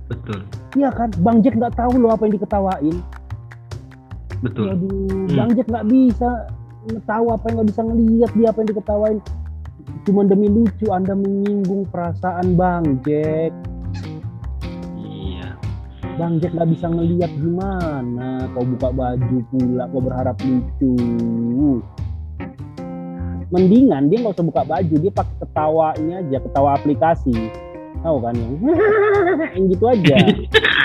Betul. 0.08 0.48
Iya 0.74 0.90
kan, 0.90 1.10
Bang 1.22 1.46
Jack 1.46 1.54
nggak 1.54 1.78
tahu 1.78 2.02
loh 2.02 2.18
apa 2.18 2.26
yang 2.26 2.34
diketawain. 2.42 2.98
Betul. 4.42 4.66
Aduh, 4.74 4.90
Hmm. 4.90 5.30
Bang 5.38 5.50
Jack 5.54 5.68
nggak 5.70 5.88
bisa 5.88 6.30
tahu 7.08 7.26
apa 7.32 7.44
yang 7.48 7.56
nggak 7.62 7.70
bisa 7.72 7.82
ngelihat 7.86 8.32
dia 8.36 8.48
apa 8.50 8.58
yang 8.60 8.70
diketawain. 8.74 9.18
Cuma 10.04 10.22
demi 10.28 10.48
lucu 10.52 10.92
Anda 10.92 11.16
menyinggung 11.16 11.88
perasaan 11.94 12.58
Bang 12.58 13.00
Jack. 13.06 13.54
Iya. 15.00 15.56
Bang 16.18 16.42
Jack 16.42 16.58
nggak 16.58 16.70
bisa 16.74 16.90
ngelihat 16.90 17.32
gimana 17.38 18.50
kau 18.52 18.66
buka 18.66 18.90
baju 18.92 19.38
pula 19.54 19.84
kau 19.94 20.02
berharap 20.02 20.38
lucu. 20.42 20.94
Mendingan 23.54 24.10
dia 24.10 24.18
nggak 24.26 24.34
usah 24.34 24.48
buka 24.50 24.64
baju, 24.66 24.96
dia 24.98 25.14
pakai 25.14 25.36
ketawanya 25.46 26.16
aja, 26.26 26.38
ketawa 26.42 26.70
aplikasi. 26.74 27.38
Tahu 28.04 28.18
kan 28.20 28.36
yang 28.36 28.54
yang 29.56 29.66
gitu 29.72 29.86
aja. 29.88 30.16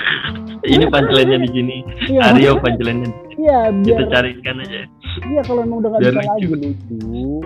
ini 0.75 0.85
punchline-nya 0.87 1.39
di 1.43 1.51
sini. 1.51 1.77
Iya, 2.07 2.21
Aryo 2.31 2.53
punchline-nya. 2.59 3.11
iya 3.39 3.59
Kita 3.71 4.03
biar 4.03 4.11
carikan 4.11 4.57
aja. 4.63 4.81
Iya 5.19 5.41
kalau 5.43 5.61
emang 5.63 5.79
udah 5.83 5.91
gak 5.95 6.01
Biar 6.03 6.15
bisa 6.15 6.31
lagi 6.31 6.47
lucu, 6.47 6.99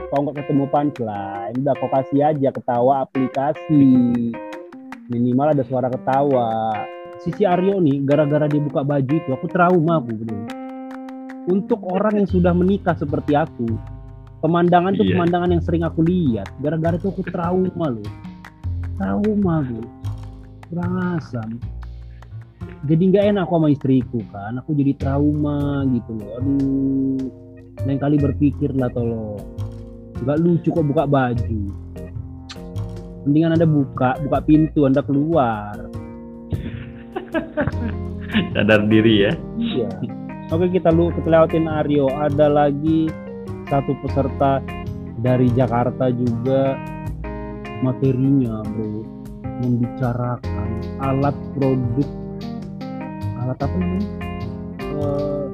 kalau 0.08 0.20
nggak 0.26 0.36
ketemu 0.44 0.64
punchline, 0.68 1.54
udah 1.56 1.74
kau 1.76 1.88
kasih 1.88 2.20
aja 2.20 2.48
ketawa 2.52 2.92
aplikasi. 3.04 3.84
Minimal 5.08 5.46
ada 5.52 5.64
suara 5.64 5.88
ketawa. 5.88 6.48
Sisi 7.20 7.46
Aryo 7.46 7.78
nih, 7.78 8.02
gara-gara 8.02 8.44
dia 8.44 8.58
buka 8.58 8.82
baju 8.82 9.12
itu, 9.14 9.30
aku 9.30 9.46
trauma 9.46 10.00
aku 10.00 10.10
bro. 10.16 10.36
Untuk 11.48 11.80
orang 11.86 12.18
yang 12.18 12.28
sudah 12.28 12.50
menikah 12.50 12.94
seperti 12.94 13.34
aku, 13.34 13.66
pemandangan 14.40 14.94
itu 14.94 15.06
Iya. 15.06 15.10
pemandangan 15.16 15.50
yang 15.54 15.62
sering 15.62 15.82
aku 15.82 16.02
lihat. 16.02 16.50
Gara-gara 16.58 16.98
itu 16.98 17.08
aku 17.08 17.22
trauma 17.24 17.86
loh. 17.88 18.08
Trauma 19.02 19.54
gue. 19.66 19.86
Kurang 20.70 21.18
asam. 21.18 21.58
Jadi 22.86 23.02
nggak 23.10 23.34
enak 23.34 23.50
aku 23.50 23.54
sama 23.58 23.68
istriku 23.74 24.22
kan. 24.30 24.62
Aku 24.62 24.78
jadi 24.78 24.94
trauma 24.94 25.82
gitu 25.90 26.14
loh. 26.14 26.30
Aduh 26.38 27.42
lain 27.82 27.98
kali 27.98 28.16
berpikir 28.20 28.70
lah 28.78 28.92
tolong 28.92 29.42
nggak 30.22 30.38
lucu 30.38 30.70
kok 30.70 30.86
buka 30.86 31.04
baju 31.08 31.62
mendingan 33.26 33.58
anda 33.58 33.66
buka 33.66 34.14
buka 34.22 34.38
pintu 34.44 34.86
anda 34.86 35.02
keluar 35.02 35.74
Sadar 38.56 38.88
diri 38.88 39.28
ya. 39.28 39.32
iya 39.58 39.90
oke 40.52 40.70
kita 40.70 40.94
lu 40.94 41.10
kita 41.16 41.28
lewatin 41.28 41.66
Aryo 41.66 42.06
ada 42.12 42.46
lagi 42.46 43.10
satu 43.66 43.96
peserta 44.04 44.62
dari 45.18 45.50
Jakarta 45.56 46.12
juga 46.12 46.76
materinya 47.82 48.62
bro. 48.64 49.02
Membicarakan 49.62 50.70
alat 50.98 51.36
produk. 51.54 52.08
Alat 53.42 53.58
apa 53.58 53.76
namanya 53.76 54.08
Eh, 54.92 55.46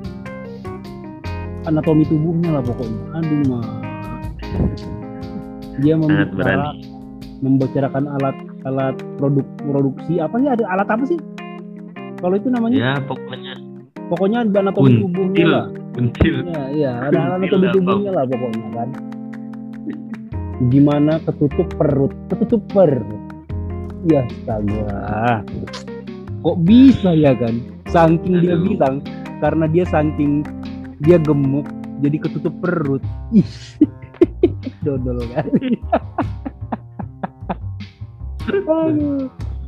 anatomi 1.64 2.05
tubuhnya 2.05 2.59
lah 2.59 2.62
pokoknya. 2.64 3.02
Aduh 3.16 3.40
mah 3.48 3.64
dia 5.79 5.94
membicarakan 5.94 6.74
membicarakan 7.38 8.05
alat 8.18 8.37
alat 8.66 8.96
produk 9.16 9.46
produksi. 9.62 10.18
Apa 10.18 10.42
sih? 10.42 10.48
Ada 10.50 10.64
alat 10.68 10.88
apa 10.90 11.05
sih? 11.07 11.18
Kalau 12.18 12.35
itu 12.35 12.50
namanya? 12.50 12.76
Ya 12.76 12.92
pokoknya. 13.07 13.55
Pokoknya 14.11 14.38
ada 14.42 14.59
anatomi 14.59 14.90
Until. 14.90 15.02
tubuhnya 15.07 15.46
lah. 15.46 15.64
Until 15.98 16.37
ya 16.46 16.62
iya 16.74 16.92
ada 17.11 17.18
anatomi 17.38 17.66
tubuhnya 17.74 18.11
lah 18.14 18.24
pokoknya 18.26 18.68
kan 18.74 18.88
gimana 20.66 21.23
ketutup 21.23 21.71
perut? 21.79 22.11
Ketutup 22.27 22.62
perut. 22.75 23.07
Ya 24.11 24.27
astaga. 24.27 25.47
Kok 26.42 26.59
bisa 26.66 27.14
ya 27.14 27.35
kan? 27.38 27.62
Saking 27.87 28.42
dia 28.42 28.59
Aduh. 28.59 28.64
bilang 28.66 28.94
karena 29.38 29.71
dia 29.71 29.87
saking 29.87 30.42
dia 31.03 31.23
gemuk 31.23 31.66
jadi 32.03 32.18
ketutup 32.18 32.55
perut. 32.59 33.03
Ih. 33.31 33.47
Dodol 34.85 35.23
kan? 35.31 35.47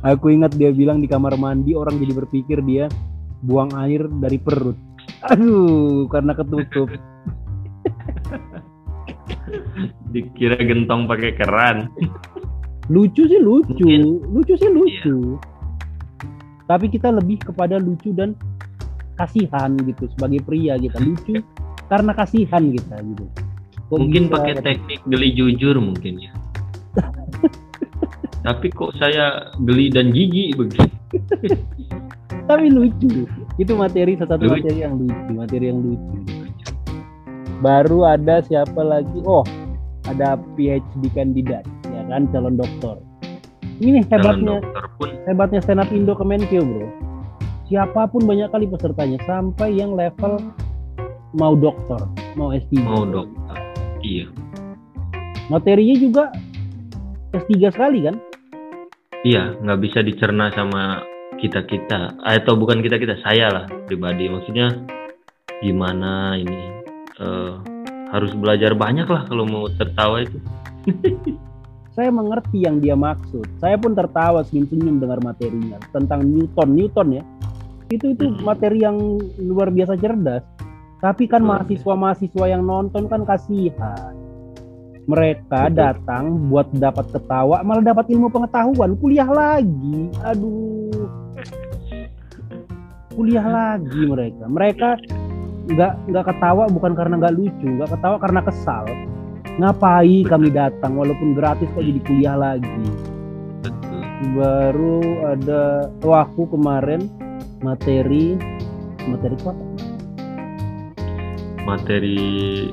Aku 0.01 0.33
ingat 0.33 0.57
dia 0.57 0.73
bilang 0.73 0.97
di 0.99 1.07
kamar 1.07 1.37
mandi 1.37 1.77
orang 1.77 2.01
jadi 2.01 2.13
berpikir 2.25 2.59
dia 2.65 2.89
buang 3.45 3.69
air 3.77 4.09
dari 4.19 4.41
perut. 4.41 4.75
Aduh 5.29 6.09
karena 6.09 6.33
ketutup 6.33 6.89
dikira 10.11 10.59
gentong 10.59 11.07
pakai 11.07 11.31
keran. 11.33 11.87
lucu 12.87 13.23
sih 13.23 13.39
lucu 13.39 13.71
Mungkin. 13.77 14.01
lucu 14.27 14.53
sih 14.53 14.67
lucu 14.67 15.39
tapi 16.65 16.87
kita 16.87 17.07
lebih 17.09 17.39
kepada 17.41 17.75
lucu 17.75 18.11
dan 18.11 18.35
kasihan 19.13 19.71
gitu 19.79 20.11
sebagai 20.11 20.41
pria 20.41 20.75
kita 20.75 20.99
lucu 20.99 21.39
karena 21.91 22.11
kasihan 22.11 22.63
kita 22.67 22.99
gitu 23.01 23.25
Kok 23.87 23.95
mungkin 23.97 24.27
bisa- 24.27 24.33
pakai 24.33 24.53
teknik 24.57 24.99
geli 25.03 25.29
jujur 25.31 25.75
mungkin 25.77 26.13
ya. 26.17 26.31
Tapi 28.41 28.67
kok 28.71 28.95
saya 28.95 29.51
geli 29.61 29.87
dan 29.87 30.09
jijik 30.09 30.57
begitu. 30.57 30.87
tapi 32.47 32.67
lucu 32.67 33.23
itu 33.55 33.73
materi 33.73 34.15
salah 34.15 34.35
satu 34.35 34.43
Lucu. 34.45 34.55
materi 34.59 34.79
yang 34.79 34.95
lucu 34.97 35.31
materi 35.31 35.65
yang 35.67 35.79
lucu 35.79 36.15
baru 37.59 37.99
ada 38.09 38.41
siapa 38.41 38.81
lagi 38.81 39.19
oh 39.21 39.43
ada 40.09 40.39
PhD 40.57 41.03
kandidat 41.13 41.65
ya 41.91 42.01
kan 42.09 42.25
calon 42.33 42.55
dokter 42.57 42.97
ini 43.81 44.01
hebatnya 44.09 44.61
pun 44.97 45.09
hebatnya 45.25 45.59
stand 45.61 45.81
up 45.81 45.89
Indo 45.89 46.13
Kemenkeu 46.17 46.63
bro 46.63 46.89
siapa 47.69 48.09
pun 48.09 48.25
banyak 48.25 48.49
kali 48.51 48.65
pesertanya 48.67 49.17
sampai 49.25 49.77
yang 49.77 49.93
level 49.93 50.41
mau 51.37 51.55
dokter 51.55 51.99
mau 52.35 52.51
S3 52.51 52.81
mau 52.81 53.05
dokter. 53.05 53.57
Iya. 54.01 54.25
materinya 55.53 55.95
juga 56.01 56.23
S3 57.31 57.69
sekali 57.69 58.09
kan 58.09 58.17
Iya, 59.21 59.53
nggak 59.61 59.79
bisa 59.85 60.01
dicerna 60.01 60.49
sama 60.49 61.05
kita 61.37 61.61
kita, 61.69 62.17
atau 62.25 62.57
bukan 62.57 62.81
kita 62.81 62.97
kita, 62.97 63.21
saya 63.21 63.53
lah 63.53 63.65
pribadi. 63.85 64.25
Maksudnya 64.25 64.73
gimana 65.61 66.41
ini 66.41 66.61
eh, 67.21 67.53
harus 68.11 68.35
belajar 68.35 68.75
banyak 68.75 69.07
lah 69.07 69.23
kalau 69.25 69.47
mau 69.47 69.65
tertawa 69.71 70.21
itu. 70.21 70.37
saya 71.95 72.11
mengerti 72.11 72.63
yang 72.63 72.79
dia 72.79 72.95
maksud. 72.95 73.47
Saya 73.59 73.75
pun 73.75 73.95
tertawa 73.95 74.43
senyum-senyum 74.47 74.99
dengar 74.99 75.19
materinya 75.23 75.79
tentang 75.91 76.23
Newton 76.23 76.69
Newton 76.75 77.07
ya. 77.19 77.23
Itu 77.91 78.15
itu 78.15 78.31
Hmm. 78.31 78.43
materi 78.47 78.83
yang 78.83 79.19
luar 79.39 79.71
biasa 79.71 79.99
cerdas. 79.99 80.43
Tapi 81.01 81.25
kan 81.25 81.41
mahasiswa-mahasiswa 81.43 82.45
yang 82.45 82.63
nonton 82.63 83.09
kan 83.09 83.25
kasihan. 83.25 84.13
Mereka 85.09 85.73
Betul. 85.73 85.75
datang 85.75 86.23
buat 86.47 86.69
dapat 86.77 87.09
ketawa 87.09 87.65
malah 87.65 87.83
dapat 87.83 88.05
ilmu 88.13 88.29
pengetahuan. 88.29 88.95
Kuliah 89.01 89.27
lagi. 89.27 90.13
Aduh. 90.23 91.09
Kuliah 93.11 93.43
lagi 93.43 94.01
mereka. 94.07 94.45
Mereka 94.47 94.89
nggak 95.69 95.93
nggak 96.09 96.25
ketawa 96.25 96.65
bukan 96.65 96.93
karena 96.97 97.21
nggak 97.21 97.35
lucu 97.37 97.67
nggak 97.67 97.89
ketawa 97.93 98.17
karena 98.17 98.41
kesal. 98.41 98.85
Ngapain 99.59 100.23
kami 100.25 100.49
datang 100.49 100.95
walaupun 100.95 101.35
gratis 101.35 101.67
kok 101.75 101.83
jadi 101.83 102.01
kuliah 102.07 102.37
lagi? 102.39 102.69
Betul. 103.61 104.01
baru 104.33 105.01
ada 105.33 105.89
oh 106.01 106.13
aku 106.13 106.45
kemarin 106.49 107.09
materi 107.61 108.37
materi 109.05 109.33
apa? 109.37 109.53
Materi, 111.61 112.69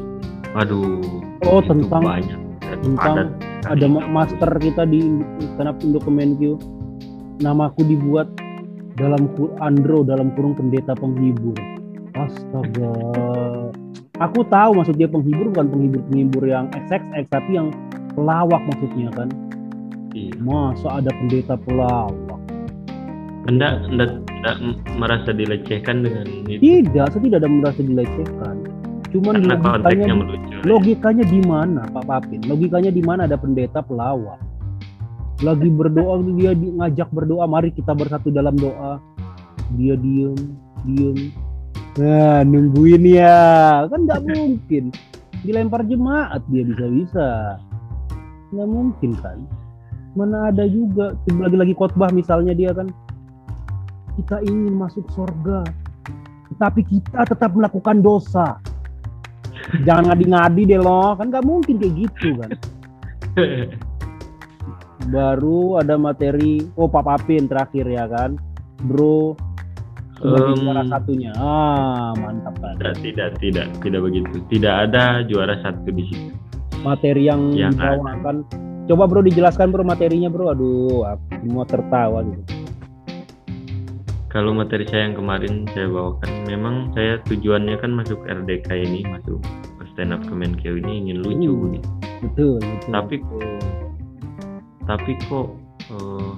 aduh, 0.57 1.05
Oh, 1.45 1.61
itu 1.61 1.69
tentang- 1.77 2.05
banyak. 2.05 2.41
Dan 2.65 2.79
tentang 2.85 3.17
ada 3.69 3.87
ma- 3.89 4.09
master 4.09 4.49
kita 4.57 4.89
di 4.89 5.01
stand 5.55 5.69
up 5.69 5.77
Indo 5.81 6.01
Kemenkeu 6.01 6.57
namaku 7.41 7.85
dibuat 7.85 8.29
dalam 8.97 9.29
Andro 9.61 10.05
dalam 10.05 10.33
kurung 10.33 10.57
pendeta 10.57 10.93
penghibur 10.93 11.57
astaga 12.27 12.93
aku 14.19 14.41
tahu 14.49 14.71
maksud 14.75 14.95
dia 14.99 15.07
penghibur 15.07 15.55
bukan 15.55 15.67
penghibur 15.71 16.01
penghibur 16.11 16.45
yang 16.49 16.67
XXX 16.75 17.25
tapi 17.31 17.51
yang 17.55 17.69
pelawak 18.17 18.63
maksudnya 18.67 19.11
kan 19.15 19.29
Iya. 20.17 20.41
masa 20.41 21.05
ada 21.05 21.13
pendeta 21.15 21.55
pelawak 21.55 22.41
Anda, 23.47 23.81
anda, 23.87 24.19
anda 24.41 24.53
merasa 24.97 25.31
dilecehkan 25.37 26.03
dengan 26.03 26.27
itu? 26.49 26.59
tidak 26.59 27.13
saya 27.13 27.23
tidak 27.23 27.39
ada 27.45 27.49
merasa 27.49 27.81
dilecehkan 27.85 28.57
Cuman 29.09 29.41
karena 29.41 29.57
logikanya, 29.57 30.05
melucu 30.13 30.57
logikanya 30.69 31.25
di 31.25 31.41
mana 31.41 31.83
Pak 31.89 32.05
Papin? 32.05 32.41
Logikanya 32.45 32.91
di 32.93 33.01
mana 33.01 33.25
ada 33.25 33.41
pendeta 33.41 33.81
pelawak? 33.81 34.37
Lagi 35.41 35.71
berdoa 35.71 36.19
dia 36.37 36.53
di, 36.53 36.75
ngajak 36.77 37.09
berdoa, 37.15 37.47
mari 37.49 37.73
kita 37.73 37.95
bersatu 37.95 38.29
dalam 38.29 38.59
doa. 38.59 39.01
Dia 39.81 39.95
diem, 39.97 40.37
diem. 40.85 41.33
Nah, 41.97 42.45
nungguin 42.45 43.05
ya. 43.09 43.89
Kan 43.89 44.05
nggak 44.05 44.23
mungkin. 44.29 44.93
Dilempar 45.41 45.89
jemaat 45.89 46.45
dia 46.53 46.69
bisa-bisa. 46.69 47.57
Nggak 48.53 48.69
mungkin 48.69 49.11
kan. 49.25 49.39
Mana 50.13 50.53
ada 50.53 50.69
juga 50.69 51.17
lagi-lagi 51.31 51.73
khotbah 51.73 52.13
misalnya 52.13 52.53
dia 52.53 52.77
kan 52.77 52.91
kita 54.19 54.43
ingin 54.43 54.75
masuk 54.75 55.07
surga 55.15 55.63
tapi 56.59 56.83
kita 56.83 57.23
tetap 57.23 57.55
melakukan 57.55 58.03
dosa 58.03 58.59
jangan 59.87 60.11
ngadi-ngadi 60.11 60.75
deh 60.75 60.81
loh 60.83 61.15
kan 61.15 61.31
nggak 61.31 61.47
mungkin 61.47 61.79
kayak 61.79 61.95
gitu 62.09 62.35
kan 62.43 62.51
baru 65.15 65.79
ada 65.79 65.95
materi 65.95 66.67
oh 66.75 66.91
Pak 66.91 67.05
Papin 67.07 67.47
terakhir 67.47 67.87
ya 67.87 68.11
kan 68.11 68.35
bro 68.91 69.39
Em, 70.19 70.59
juara 70.59 70.83
satunya. 70.85 71.31
Ah 71.35 72.11
mantap 72.15 72.55
kan 72.59 72.75
tidak 72.77 72.95
tidak 73.01 73.29
tidak 73.39 73.67
tidak 73.79 74.01
begitu. 74.03 74.37
Tidak 74.49 74.75
ada 74.87 75.23
juara 75.23 75.55
satu 75.63 75.89
di 75.89 76.05
situ. 76.07 76.33
Materi 76.81 77.27
yang 77.27 77.53
Yang 77.53 77.79
dibawakan 77.79 78.37
coba 78.87 79.05
bro 79.05 79.21
dijelaskan 79.21 79.71
bro 79.71 79.83
materinya 79.83 80.27
bro. 80.27 80.51
Aduh 80.51 81.03
aku 81.05 81.25
semua 81.39 81.65
tertawa 81.65 82.19
gitu. 82.23 82.43
Kalau 84.29 84.53
materi 84.53 84.85
saya 84.85 85.09
yang 85.09 85.17
kemarin 85.17 85.65
saya 85.73 85.89
bawakan 85.89 86.31
memang 86.45 86.75
saya 86.93 87.17
tujuannya 87.25 87.81
kan 87.81 87.91
masuk 87.93 88.21
RDK 88.23 88.69
ini 88.77 89.01
masuk 89.09 89.41
stand 89.91 90.13
up 90.13 90.21
Kemenkeu 90.23 90.77
ini 90.79 91.01
ingin 91.01 91.25
lucu 91.25 91.49
Hmm. 91.49 91.73
gitu. 91.73 91.89
betul 92.19 92.55
betul 92.61 92.91
Tapi- 92.93 93.23
betul. 93.25 93.57
tapi 94.85 95.13
kok 95.27 95.49
eh, 95.89 96.31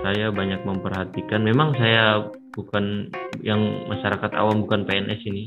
saya 0.00 0.26
banyak 0.28 0.60
memperhatikan. 0.64 1.40
Memang 1.40 1.72
saya 1.74 2.24
bukan 2.54 3.10
yang 3.42 3.60
masyarakat 3.90 4.30
awam 4.38 4.62
bukan 4.64 4.86
PNS 4.86 5.22
ini 5.26 5.44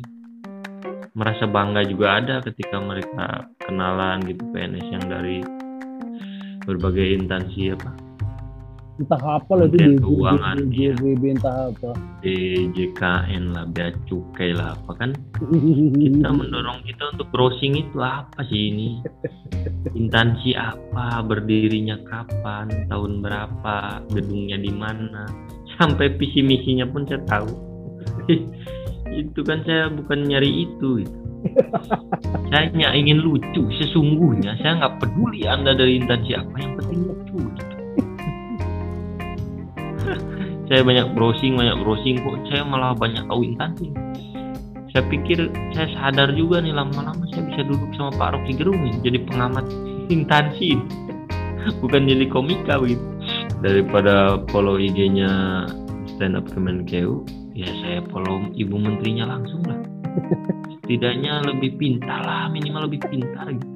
merasa 1.17 1.49
bangga 1.49 1.81
juga 1.87 2.21
ada 2.21 2.35
ketika 2.45 2.77
mereka 2.77 3.49
kenalan 3.65 4.21
gitu 4.29 4.45
PNS 4.53 4.87
yang 4.93 5.05
dari 5.09 5.41
berbagai 6.67 7.17
instansi 7.17 7.73
apa. 7.73 7.91
Entah 8.97 9.21
apa 9.21 9.53
lah 9.53 9.69
itu 9.69 9.77
di 9.77 10.01
Keuangan, 10.01 10.57
iya. 10.73 10.89
DJB 10.97 11.23
entah 11.37 11.69
apa. 11.69 11.93
DJKN 12.25 13.53
lah 13.53 13.65
bea 13.69 13.93
cukai 14.09 14.57
lah 14.57 14.73
apa 14.73 14.91
kan. 14.97 15.13
Kita 16.01 16.29
mendorong 16.33 16.81
kita 16.81 17.13
untuk 17.13 17.29
browsing 17.29 17.77
itu 17.77 17.97
apa 18.01 18.41
sih 18.49 18.73
ini? 18.73 18.89
Instansi 19.93 20.57
apa 20.57 21.21
berdirinya 21.21 22.01
kapan 22.09 22.89
tahun 22.89 23.21
berapa 23.21 24.01
gedungnya 24.17 24.57
di 24.57 24.73
mana 24.73 25.29
sampai 25.77 26.13
visi 26.17 26.41
misinya 26.43 26.85
pun 26.89 27.05
saya 27.05 27.21
tahu. 27.29 27.51
Itu 29.21 29.41
kan 29.45 29.63
saya 29.65 29.89
bukan 29.89 30.29
nyari 30.29 30.67
itu 30.67 31.01
gitu. 31.01 31.17
saya 32.53 32.69
hanya 32.69 32.93
ingin 32.93 33.23
lucu 33.23 33.65
sesungguhnya. 33.81 34.57
Saya 34.61 34.77
nggak 34.83 35.01
peduli 35.01 35.47
anda 35.47 35.73
dari 35.73 35.97
instansi 35.97 36.37
apa 36.37 36.55
yang 36.59 36.73
penting 36.77 36.99
lucu 37.07 37.37
gitu. 37.39 37.75
saya 40.69 40.81
banyak 40.85 41.07
browsing 41.17 41.57
banyak 41.57 41.77
browsing 41.81 42.21
kok. 42.21 42.37
Saya 42.51 42.61
malah 42.61 42.93
banyak 42.93 43.25
tahu 43.25 43.41
instansi 43.41 43.89
saya 44.97 45.13
pikir 45.13 45.53
saya 45.77 45.87
sadar 45.93 46.33
juga 46.33 46.57
nih 46.57 46.73
lama-lama 46.73 47.21
saya 47.29 47.45
bisa 47.45 47.61
duduk 47.69 47.93
sama 47.93 48.09
Pak 48.17 48.33
Rocky 48.33 48.57
Gerung 48.57 48.81
jadi 49.05 49.21
pengamat 49.29 49.69
instansi 50.09 50.73
bukan 51.83 52.09
jadi 52.09 52.25
komika 52.31 52.81
begitu 52.81 53.05
daripada 53.61 54.41
follow 54.53 54.77
IG-nya 54.77 55.65
stand 56.15 56.37
up 56.37 56.45
Kemenkeu 56.53 57.25
ya 57.57 57.69
saya 57.81 57.99
follow 58.13 58.53
ibu 58.53 58.77
menterinya 58.77 59.33
langsung 59.33 59.65
lah. 59.65 59.81
Setidaknya 60.85 61.41
lebih 61.45 61.77
pintar 61.81 62.21
lah 62.21 62.49
minimal 62.53 62.85
lebih 62.85 63.01
pintar 63.09 63.49
gitu. 63.49 63.67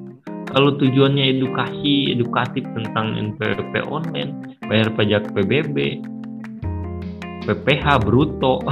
Kalau 0.52 0.76
tujuannya 0.76 1.38
edukasi 1.38 2.12
edukatif 2.12 2.62
tentang 2.76 3.16
NPWP 3.16 3.88
online 3.88 4.58
bayar 4.68 4.92
pajak 4.94 5.32
PBB 5.34 6.02
PPH 7.48 8.06
bruto. 8.06 8.62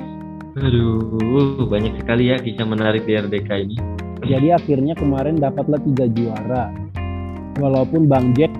Aduh 0.62 1.64
banyak 1.66 2.04
sekali 2.04 2.30
ya 2.30 2.36
kisah 2.38 2.68
menarik 2.68 3.08
di 3.08 3.16
RDK 3.16 3.50
ini. 3.64 3.76
Jadi 4.22 4.54
akhirnya 4.54 4.94
kemarin 4.94 5.42
dapatlah 5.42 5.82
tiga 5.82 6.06
juara. 6.06 6.70
Walaupun 7.58 8.06
Bang 8.06 8.32
Jack 8.38 8.52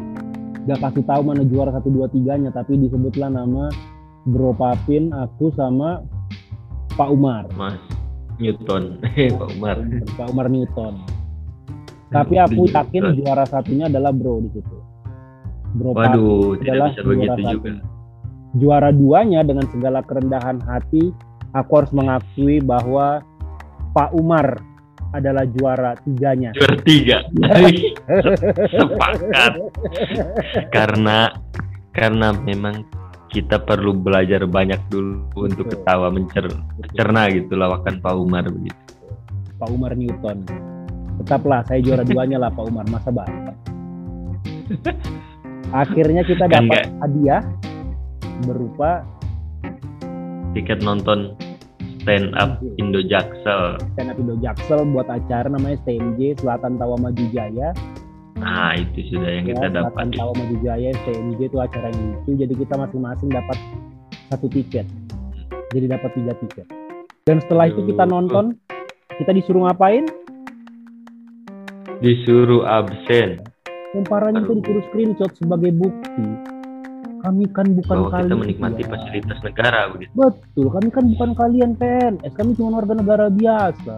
gak 0.67 0.79
kasih 0.79 1.05
tahu 1.07 1.23
mana 1.27 1.43
juara 1.43 1.75
satu 1.75 1.91
dua 1.91 2.07
tiganya 2.11 2.55
tapi 2.55 2.79
disebutlah 2.79 3.31
nama 3.31 3.71
Bro 4.23 4.55
Papin 4.55 5.11
aku 5.11 5.51
sama 5.59 6.07
Pak 6.95 7.09
Umar. 7.11 7.51
Mas 7.59 7.81
Newton. 8.39 9.03
Pak 9.41 9.49
Umar. 9.59 9.77
Pak 10.15 10.27
Umar 10.31 10.47
Newton. 10.47 11.03
Tapi 12.13 12.37
aku 12.39 12.69
yakin 12.69 13.17
juara 13.19 13.43
satunya 13.49 13.91
adalah 13.91 14.15
Bro 14.15 14.47
di 14.47 14.51
situ. 14.55 14.77
Bro 15.75 15.97
Papin 15.97 16.11
waduh 16.15 16.55
adalah 16.61 16.91
tidak 16.95 17.03
bisa 17.03 17.03
juara 17.03 17.35
satu. 17.35 17.53
juga 17.59 17.71
juara 18.53 18.91
duanya 18.93 19.41
dengan 19.41 19.65
segala 19.73 20.05
kerendahan 20.05 20.61
hati 20.69 21.09
aku 21.57 21.71
harus 21.73 21.93
mengakui 21.97 22.61
bahwa 22.61 23.25
Pak 23.97 24.13
Umar 24.17 24.61
adalah 25.13 25.45
juara 25.57 25.93
tiganya. 26.05 26.51
Juara 26.57 26.77
tiga. 26.83 27.19
Sepakat. 28.73 29.53
Karena 30.73 31.33
karena 31.93 32.33
memang 32.33 32.85
kita 33.33 33.61
perlu 33.65 33.97
belajar 33.97 34.45
banyak 34.45 34.81
dulu 34.93 35.25
untuk 35.41 35.69
Betul. 35.69 35.81
ketawa 35.81 36.09
mencer 36.13 36.47
cerna 36.93 37.33
gitu 37.33 37.53
lawakan 37.57 37.97
Pak 38.01 38.15
Umar 38.17 38.45
begitu. 38.49 38.81
Pak 39.57 39.69
Umar 39.73 39.97
Newton. 39.97 40.45
Tetaplah 41.23 41.65
saya 41.65 41.81
juara 41.81 42.05
duanya 42.05 42.41
lah 42.41 42.51
Pak 42.53 42.65
Umar, 42.69 42.85
masa 42.89 43.09
bantah. 43.13 43.57
Akhirnya 45.73 46.25
kita 46.29 46.45
Kan 46.49 46.69
dapat 46.69 46.89
hadiah 47.01 47.43
berupa 48.45 49.05
tiket 50.53 50.85
nonton 50.85 51.33
stand 52.03 52.35
up 52.35 52.59
Indo 52.77 53.01
Jaksel 53.01 53.79
stand 53.95 54.11
up 54.11 54.19
Indo 54.19 54.35
Jaksel 54.39 54.83
buat 54.91 55.07
acara 55.07 55.47
namanya 55.47 55.79
STMJ 55.83 56.43
Selatan 56.43 56.77
Tawa 56.77 56.99
Maju 56.99 57.25
Jaya. 57.31 57.71
nah 58.37 58.75
itu 58.75 59.07
sudah 59.09 59.31
yang 59.31 59.47
Ya, 59.47 59.55
kita 59.55 59.67
Selatan 59.71 60.09
dapat 60.11 60.19
Tawa 60.19 60.33
Maju 60.35 60.57
Jaya 60.61 60.89
STMJ 60.99 61.41
itu 61.47 61.59
acara 61.59 61.87
yang 61.89 62.03
lucu. 62.11 62.31
Jadi 62.35 62.55
kita 62.59 62.75
masing-masing 62.75 63.29
dapat 63.31 63.59
satu 64.29 64.47
tiket. 64.49 64.87
Jadi 65.71 65.87
dapat 65.87 66.11
tiga 66.13 66.33
tiket. 66.37 66.67
Dan 67.23 67.39
setelah 67.39 67.71
itu 67.71 67.87
kita 67.87 68.03
Aduh. 68.03 68.13
nonton, 68.19 68.45
kita 69.15 69.31
disuruh 69.31 69.65
ngapain? 69.65 70.05
disuruh 72.03 72.67
absen 72.67 73.39
Yang 73.95 74.05
parahnya 74.11 74.43
itu 74.43 74.51
Aduh. 74.51 74.59
disuruh 74.59 74.83
screenshot 74.91 75.31
sebagai 75.39 75.71
bukti. 75.71 76.27
Kami 77.23 77.45
kan 77.55 77.67
bukan 77.79 77.97
bahwa 78.03 78.11
kita 78.11 78.19
kalian. 78.27 78.39
menikmati 78.43 78.83
Ya. 78.83 78.89
fasilitas 78.91 79.39
negara 79.47 79.81
begitu 79.95 80.11
Betul, 80.19 80.67
kami 80.75 80.89
kan 80.91 81.05
bukan 81.15 81.31
kalian 81.39 81.71
PNS, 81.79 82.33
kami 82.35 82.51
cuma 82.59 82.83
warga 82.83 82.99
negara 82.99 83.27
biasa. 83.31 83.95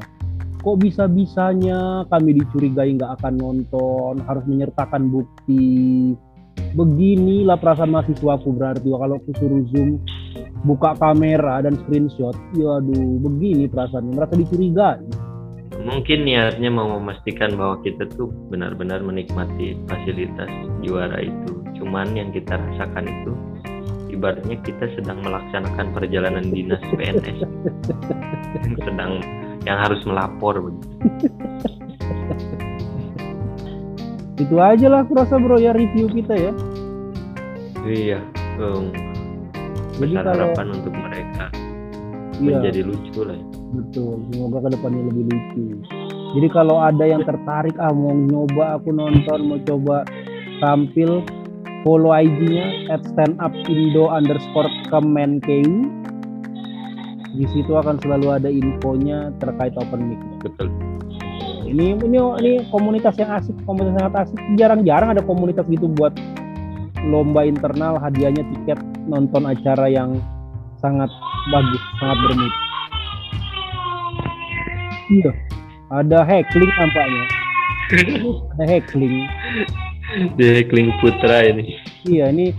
Kok 0.60 0.76
bisa-bisanya 0.80 2.08
kami 2.08 2.40
dicurigai 2.40 2.96
nggak 3.00 3.20
akan 3.20 3.34
nonton, 3.36 4.20
harus 4.24 4.44
menyertakan 4.44 5.08
bukti. 5.12 6.12
Beginilah 6.76 7.56
perasaan 7.60 7.92
mahasiswaku 7.92 8.48
berarti 8.54 8.88
kalau 8.88 9.16
aku 9.20 9.30
suruh 9.40 9.62
zoom, 9.72 10.00
buka 10.64 10.96
kamera 10.96 11.60
dan 11.64 11.76
screenshot, 11.84 12.34
ya 12.56 12.80
aduh, 12.80 13.20
begini 13.20 13.68
perasaannya, 13.68 14.12
merasa 14.16 14.34
dicurigai. 14.36 15.04
mungkin 15.84 16.24
niatnya 16.24 16.70
mau 16.72 16.86
memastikan 16.96 17.58
bahwa 17.60 17.82
kita 17.84 18.08
tuh 18.14 18.30
benar-benar 18.48 19.04
menikmati 19.04 19.76
fasilitas 19.90 20.48
juara 20.80 21.18
itu 21.20 21.53
cuman 21.94 22.10
yang 22.18 22.34
kita 22.34 22.58
rasakan 22.58 23.06
itu 23.06 23.32
ibaratnya 24.10 24.58
kita 24.66 24.90
sedang 24.98 25.22
melaksanakan 25.22 25.94
perjalanan 25.94 26.42
dinas 26.50 26.82
PNS 26.90 27.38
yang 28.66 28.78
sedang 28.82 29.22
yang 29.62 29.78
harus 29.78 30.02
melapor 30.02 30.58
begitu. 30.58 30.90
Itu 34.42 34.58
aja 34.58 34.90
lah 34.90 35.06
aku 35.06 35.14
rasa 35.14 35.38
bro 35.38 35.54
ya 35.54 35.70
review 35.70 36.10
kita 36.10 36.34
ya. 36.34 36.50
iya 37.86 38.18
um, 38.58 38.90
Jadi 39.94 40.18
besar 40.18 40.34
kalau 40.34 40.50
harapan 40.50 40.66
untuk 40.74 40.94
mereka 40.98 41.46
iya, 42.42 42.58
menjadi 42.58 42.80
lucu 42.90 43.20
lah 43.22 43.38
ya. 43.38 43.46
Betul, 43.70 44.18
semoga 44.34 44.66
ke 44.66 44.68
depannya 44.74 45.02
lebih 45.14 45.24
lucu. 45.30 45.64
Jadi 46.42 46.48
kalau 46.50 46.82
ada 46.82 47.06
yang 47.06 47.22
tertarik, 47.22 47.78
ah 47.78 47.94
mau 47.94 48.18
nyoba 48.18 48.82
aku 48.82 48.90
nonton, 48.90 49.38
mau 49.46 49.62
coba 49.62 50.02
tampil, 50.58 51.22
follow 51.84 52.16
IG-nya 52.16 52.88
at 52.88 53.04
stand 53.04 53.36
up 53.38 53.52
indo 53.68 54.08
underscore 54.08 54.66
kemenkeu. 54.88 55.92
di 57.34 57.50
situ 57.50 57.74
akan 57.74 57.98
selalu 57.98 58.30
ada 58.30 58.46
infonya 58.46 59.34
terkait 59.42 59.74
open 59.74 60.14
mic. 60.14 60.22
Betul. 60.38 60.70
Ini 61.66 61.98
ini 61.98 62.18
ini 62.38 62.52
komunitas 62.70 63.18
yang 63.18 63.34
asik, 63.34 63.58
komunitas 63.66 63.98
yang 63.98 63.98
sangat 64.06 64.14
asik. 64.22 64.38
Jarang-jarang 64.54 65.18
ada 65.18 65.22
komunitas 65.26 65.66
gitu 65.66 65.90
buat 65.98 66.14
lomba 67.02 67.42
internal 67.42 67.98
hadiahnya 67.98 68.46
tiket 68.54 68.78
nonton 69.10 69.50
acara 69.50 69.90
yang 69.90 70.22
sangat 70.78 71.10
bagus, 71.50 71.82
sangat 71.98 72.18
bermutu. 72.22 72.58
Iya, 75.04 75.32
ada 75.92 76.18
heckling 76.24 76.72
nampaknya. 76.78 77.24
ada 78.56 78.64
heckling. 78.64 79.26
Di 80.38 80.44
heckling 80.60 80.94
putra 81.02 81.46
ini. 81.46 81.78
Iya, 82.06 82.30
ini 82.30 82.54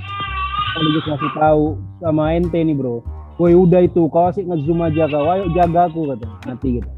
sekaligus 0.72 1.06
ngasih 1.08 1.32
tahu 1.40 1.64
sama 2.04 2.24
ente 2.36 2.60
nih 2.60 2.76
bro. 2.76 3.00
Woi 3.36 3.52
udah 3.52 3.84
itu, 3.84 4.08
kau 4.08 4.32
asik 4.32 4.48
ngezoom 4.48 4.80
aja 4.80 5.12
kau, 5.12 5.28
ayo 5.28 5.52
jaga 5.52 5.92
aku 5.92 6.08
kata. 6.16 6.28
Nanti 6.48 6.80
gitu. 6.80 6.90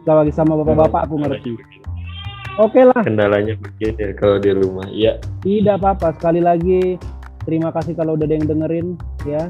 Kita 0.00 0.12
lagi 0.12 0.32
sama 0.32 0.60
bapak-bapak 0.60 1.08
aku 1.08 1.14
ngerti. 1.20 1.52
Oke 2.60 2.84
lah, 2.84 3.00
Kendalanya 3.00 3.56
begini 3.56 3.96
ya 3.96 4.12
kalau 4.20 4.36
di 4.36 4.52
rumah. 4.52 4.84
Iya. 4.92 5.16
tidak 5.40 5.80
apa-apa. 5.80 6.12
Sekali 6.20 6.44
lagi 6.44 7.00
terima 7.48 7.72
kasih 7.72 7.96
kalau 7.96 8.16
udah 8.20 8.28
ada 8.28 8.36
yang 8.36 8.48
dengerin 8.48 8.86
ya. 9.24 9.48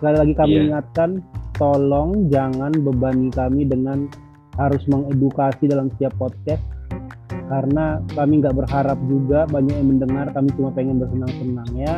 Sekali 0.00 0.16
lagi 0.16 0.32
kami 0.36 0.52
Iya. 0.56 0.62
ingatkan, 0.72 1.10
tolong 1.60 2.32
jangan 2.32 2.72
bebani 2.72 3.28
kami 3.32 3.68
dengan 3.68 4.08
harus 4.56 4.80
mengedukasi 4.88 5.68
dalam 5.68 5.92
setiap 5.96 6.16
podcast 6.16 6.64
karena 7.46 8.02
kami 8.14 8.42
nggak 8.42 8.56
berharap 8.58 8.98
juga 9.06 9.46
banyak 9.46 9.74
yang 9.74 9.88
mendengar 9.88 10.26
kami 10.34 10.50
cuma 10.58 10.70
pengen 10.74 10.98
bersenang-senang 11.02 11.70
ya. 11.74 11.96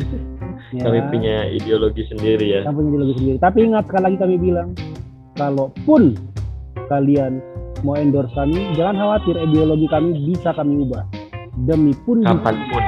Ya. 0.70 0.86
Kami 0.86 1.02
punya 1.10 1.50
ideologi 1.50 2.06
sendiri 2.06 2.46
ya. 2.46 2.60
Kami 2.62 2.78
punya 2.78 2.88
ideologi 2.94 3.14
sendiri. 3.18 3.38
Tapi 3.42 3.58
ingat 3.66 3.90
sekali 3.90 4.02
lagi 4.06 4.16
kami 4.22 4.36
bilang 4.38 4.68
kalaupun 5.34 6.14
kalian 6.86 7.42
mau 7.82 7.98
endorse 7.98 8.30
kami 8.38 8.70
jangan 8.78 9.02
khawatir 9.02 9.34
ideologi 9.34 9.90
kami 9.90 10.14
bisa 10.30 10.54
kami 10.54 10.86
ubah. 10.86 11.02
Demi 11.66 11.90
pun 12.06 12.22
Kapan 12.22 12.54
pun. 12.70 12.82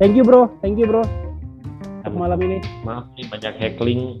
thank 0.00 0.16
you 0.16 0.24
bro. 0.24 0.48
Thank 0.64 0.80
you 0.80 0.88
bro. 0.88 1.04
Untuk 2.00 2.16
malam 2.16 2.40
ini. 2.40 2.64
Maaf 2.88 3.12
nih 3.20 3.28
banyak 3.28 3.54
heckling. 3.60 4.16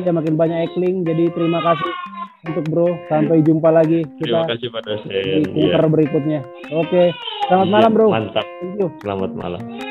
ya 0.00 0.16
makin 0.16 0.34
banyak 0.34 0.72
ekling 0.72 1.04
jadi 1.04 1.28
terima 1.36 1.60
kasih 1.60 1.92
untuk 2.42 2.64
bro 2.66 2.88
sampai 3.06 3.42
jumpa 3.42 3.68
lagi 3.68 4.06
Terima 4.16 4.44
kita 4.44 4.56
kasih 4.56 4.68
Pak 4.70 4.80
di 4.80 4.88
dosen. 4.88 5.42
kunker 5.50 5.84
berikutnya 5.88 6.40
oke 6.70 7.02
selamat 7.46 7.66
Iya, 7.66 7.72
malam 7.72 7.90
bro 7.92 8.06
Mantap. 8.08 8.46
Selamat 9.00 9.30
malam. 9.34 9.89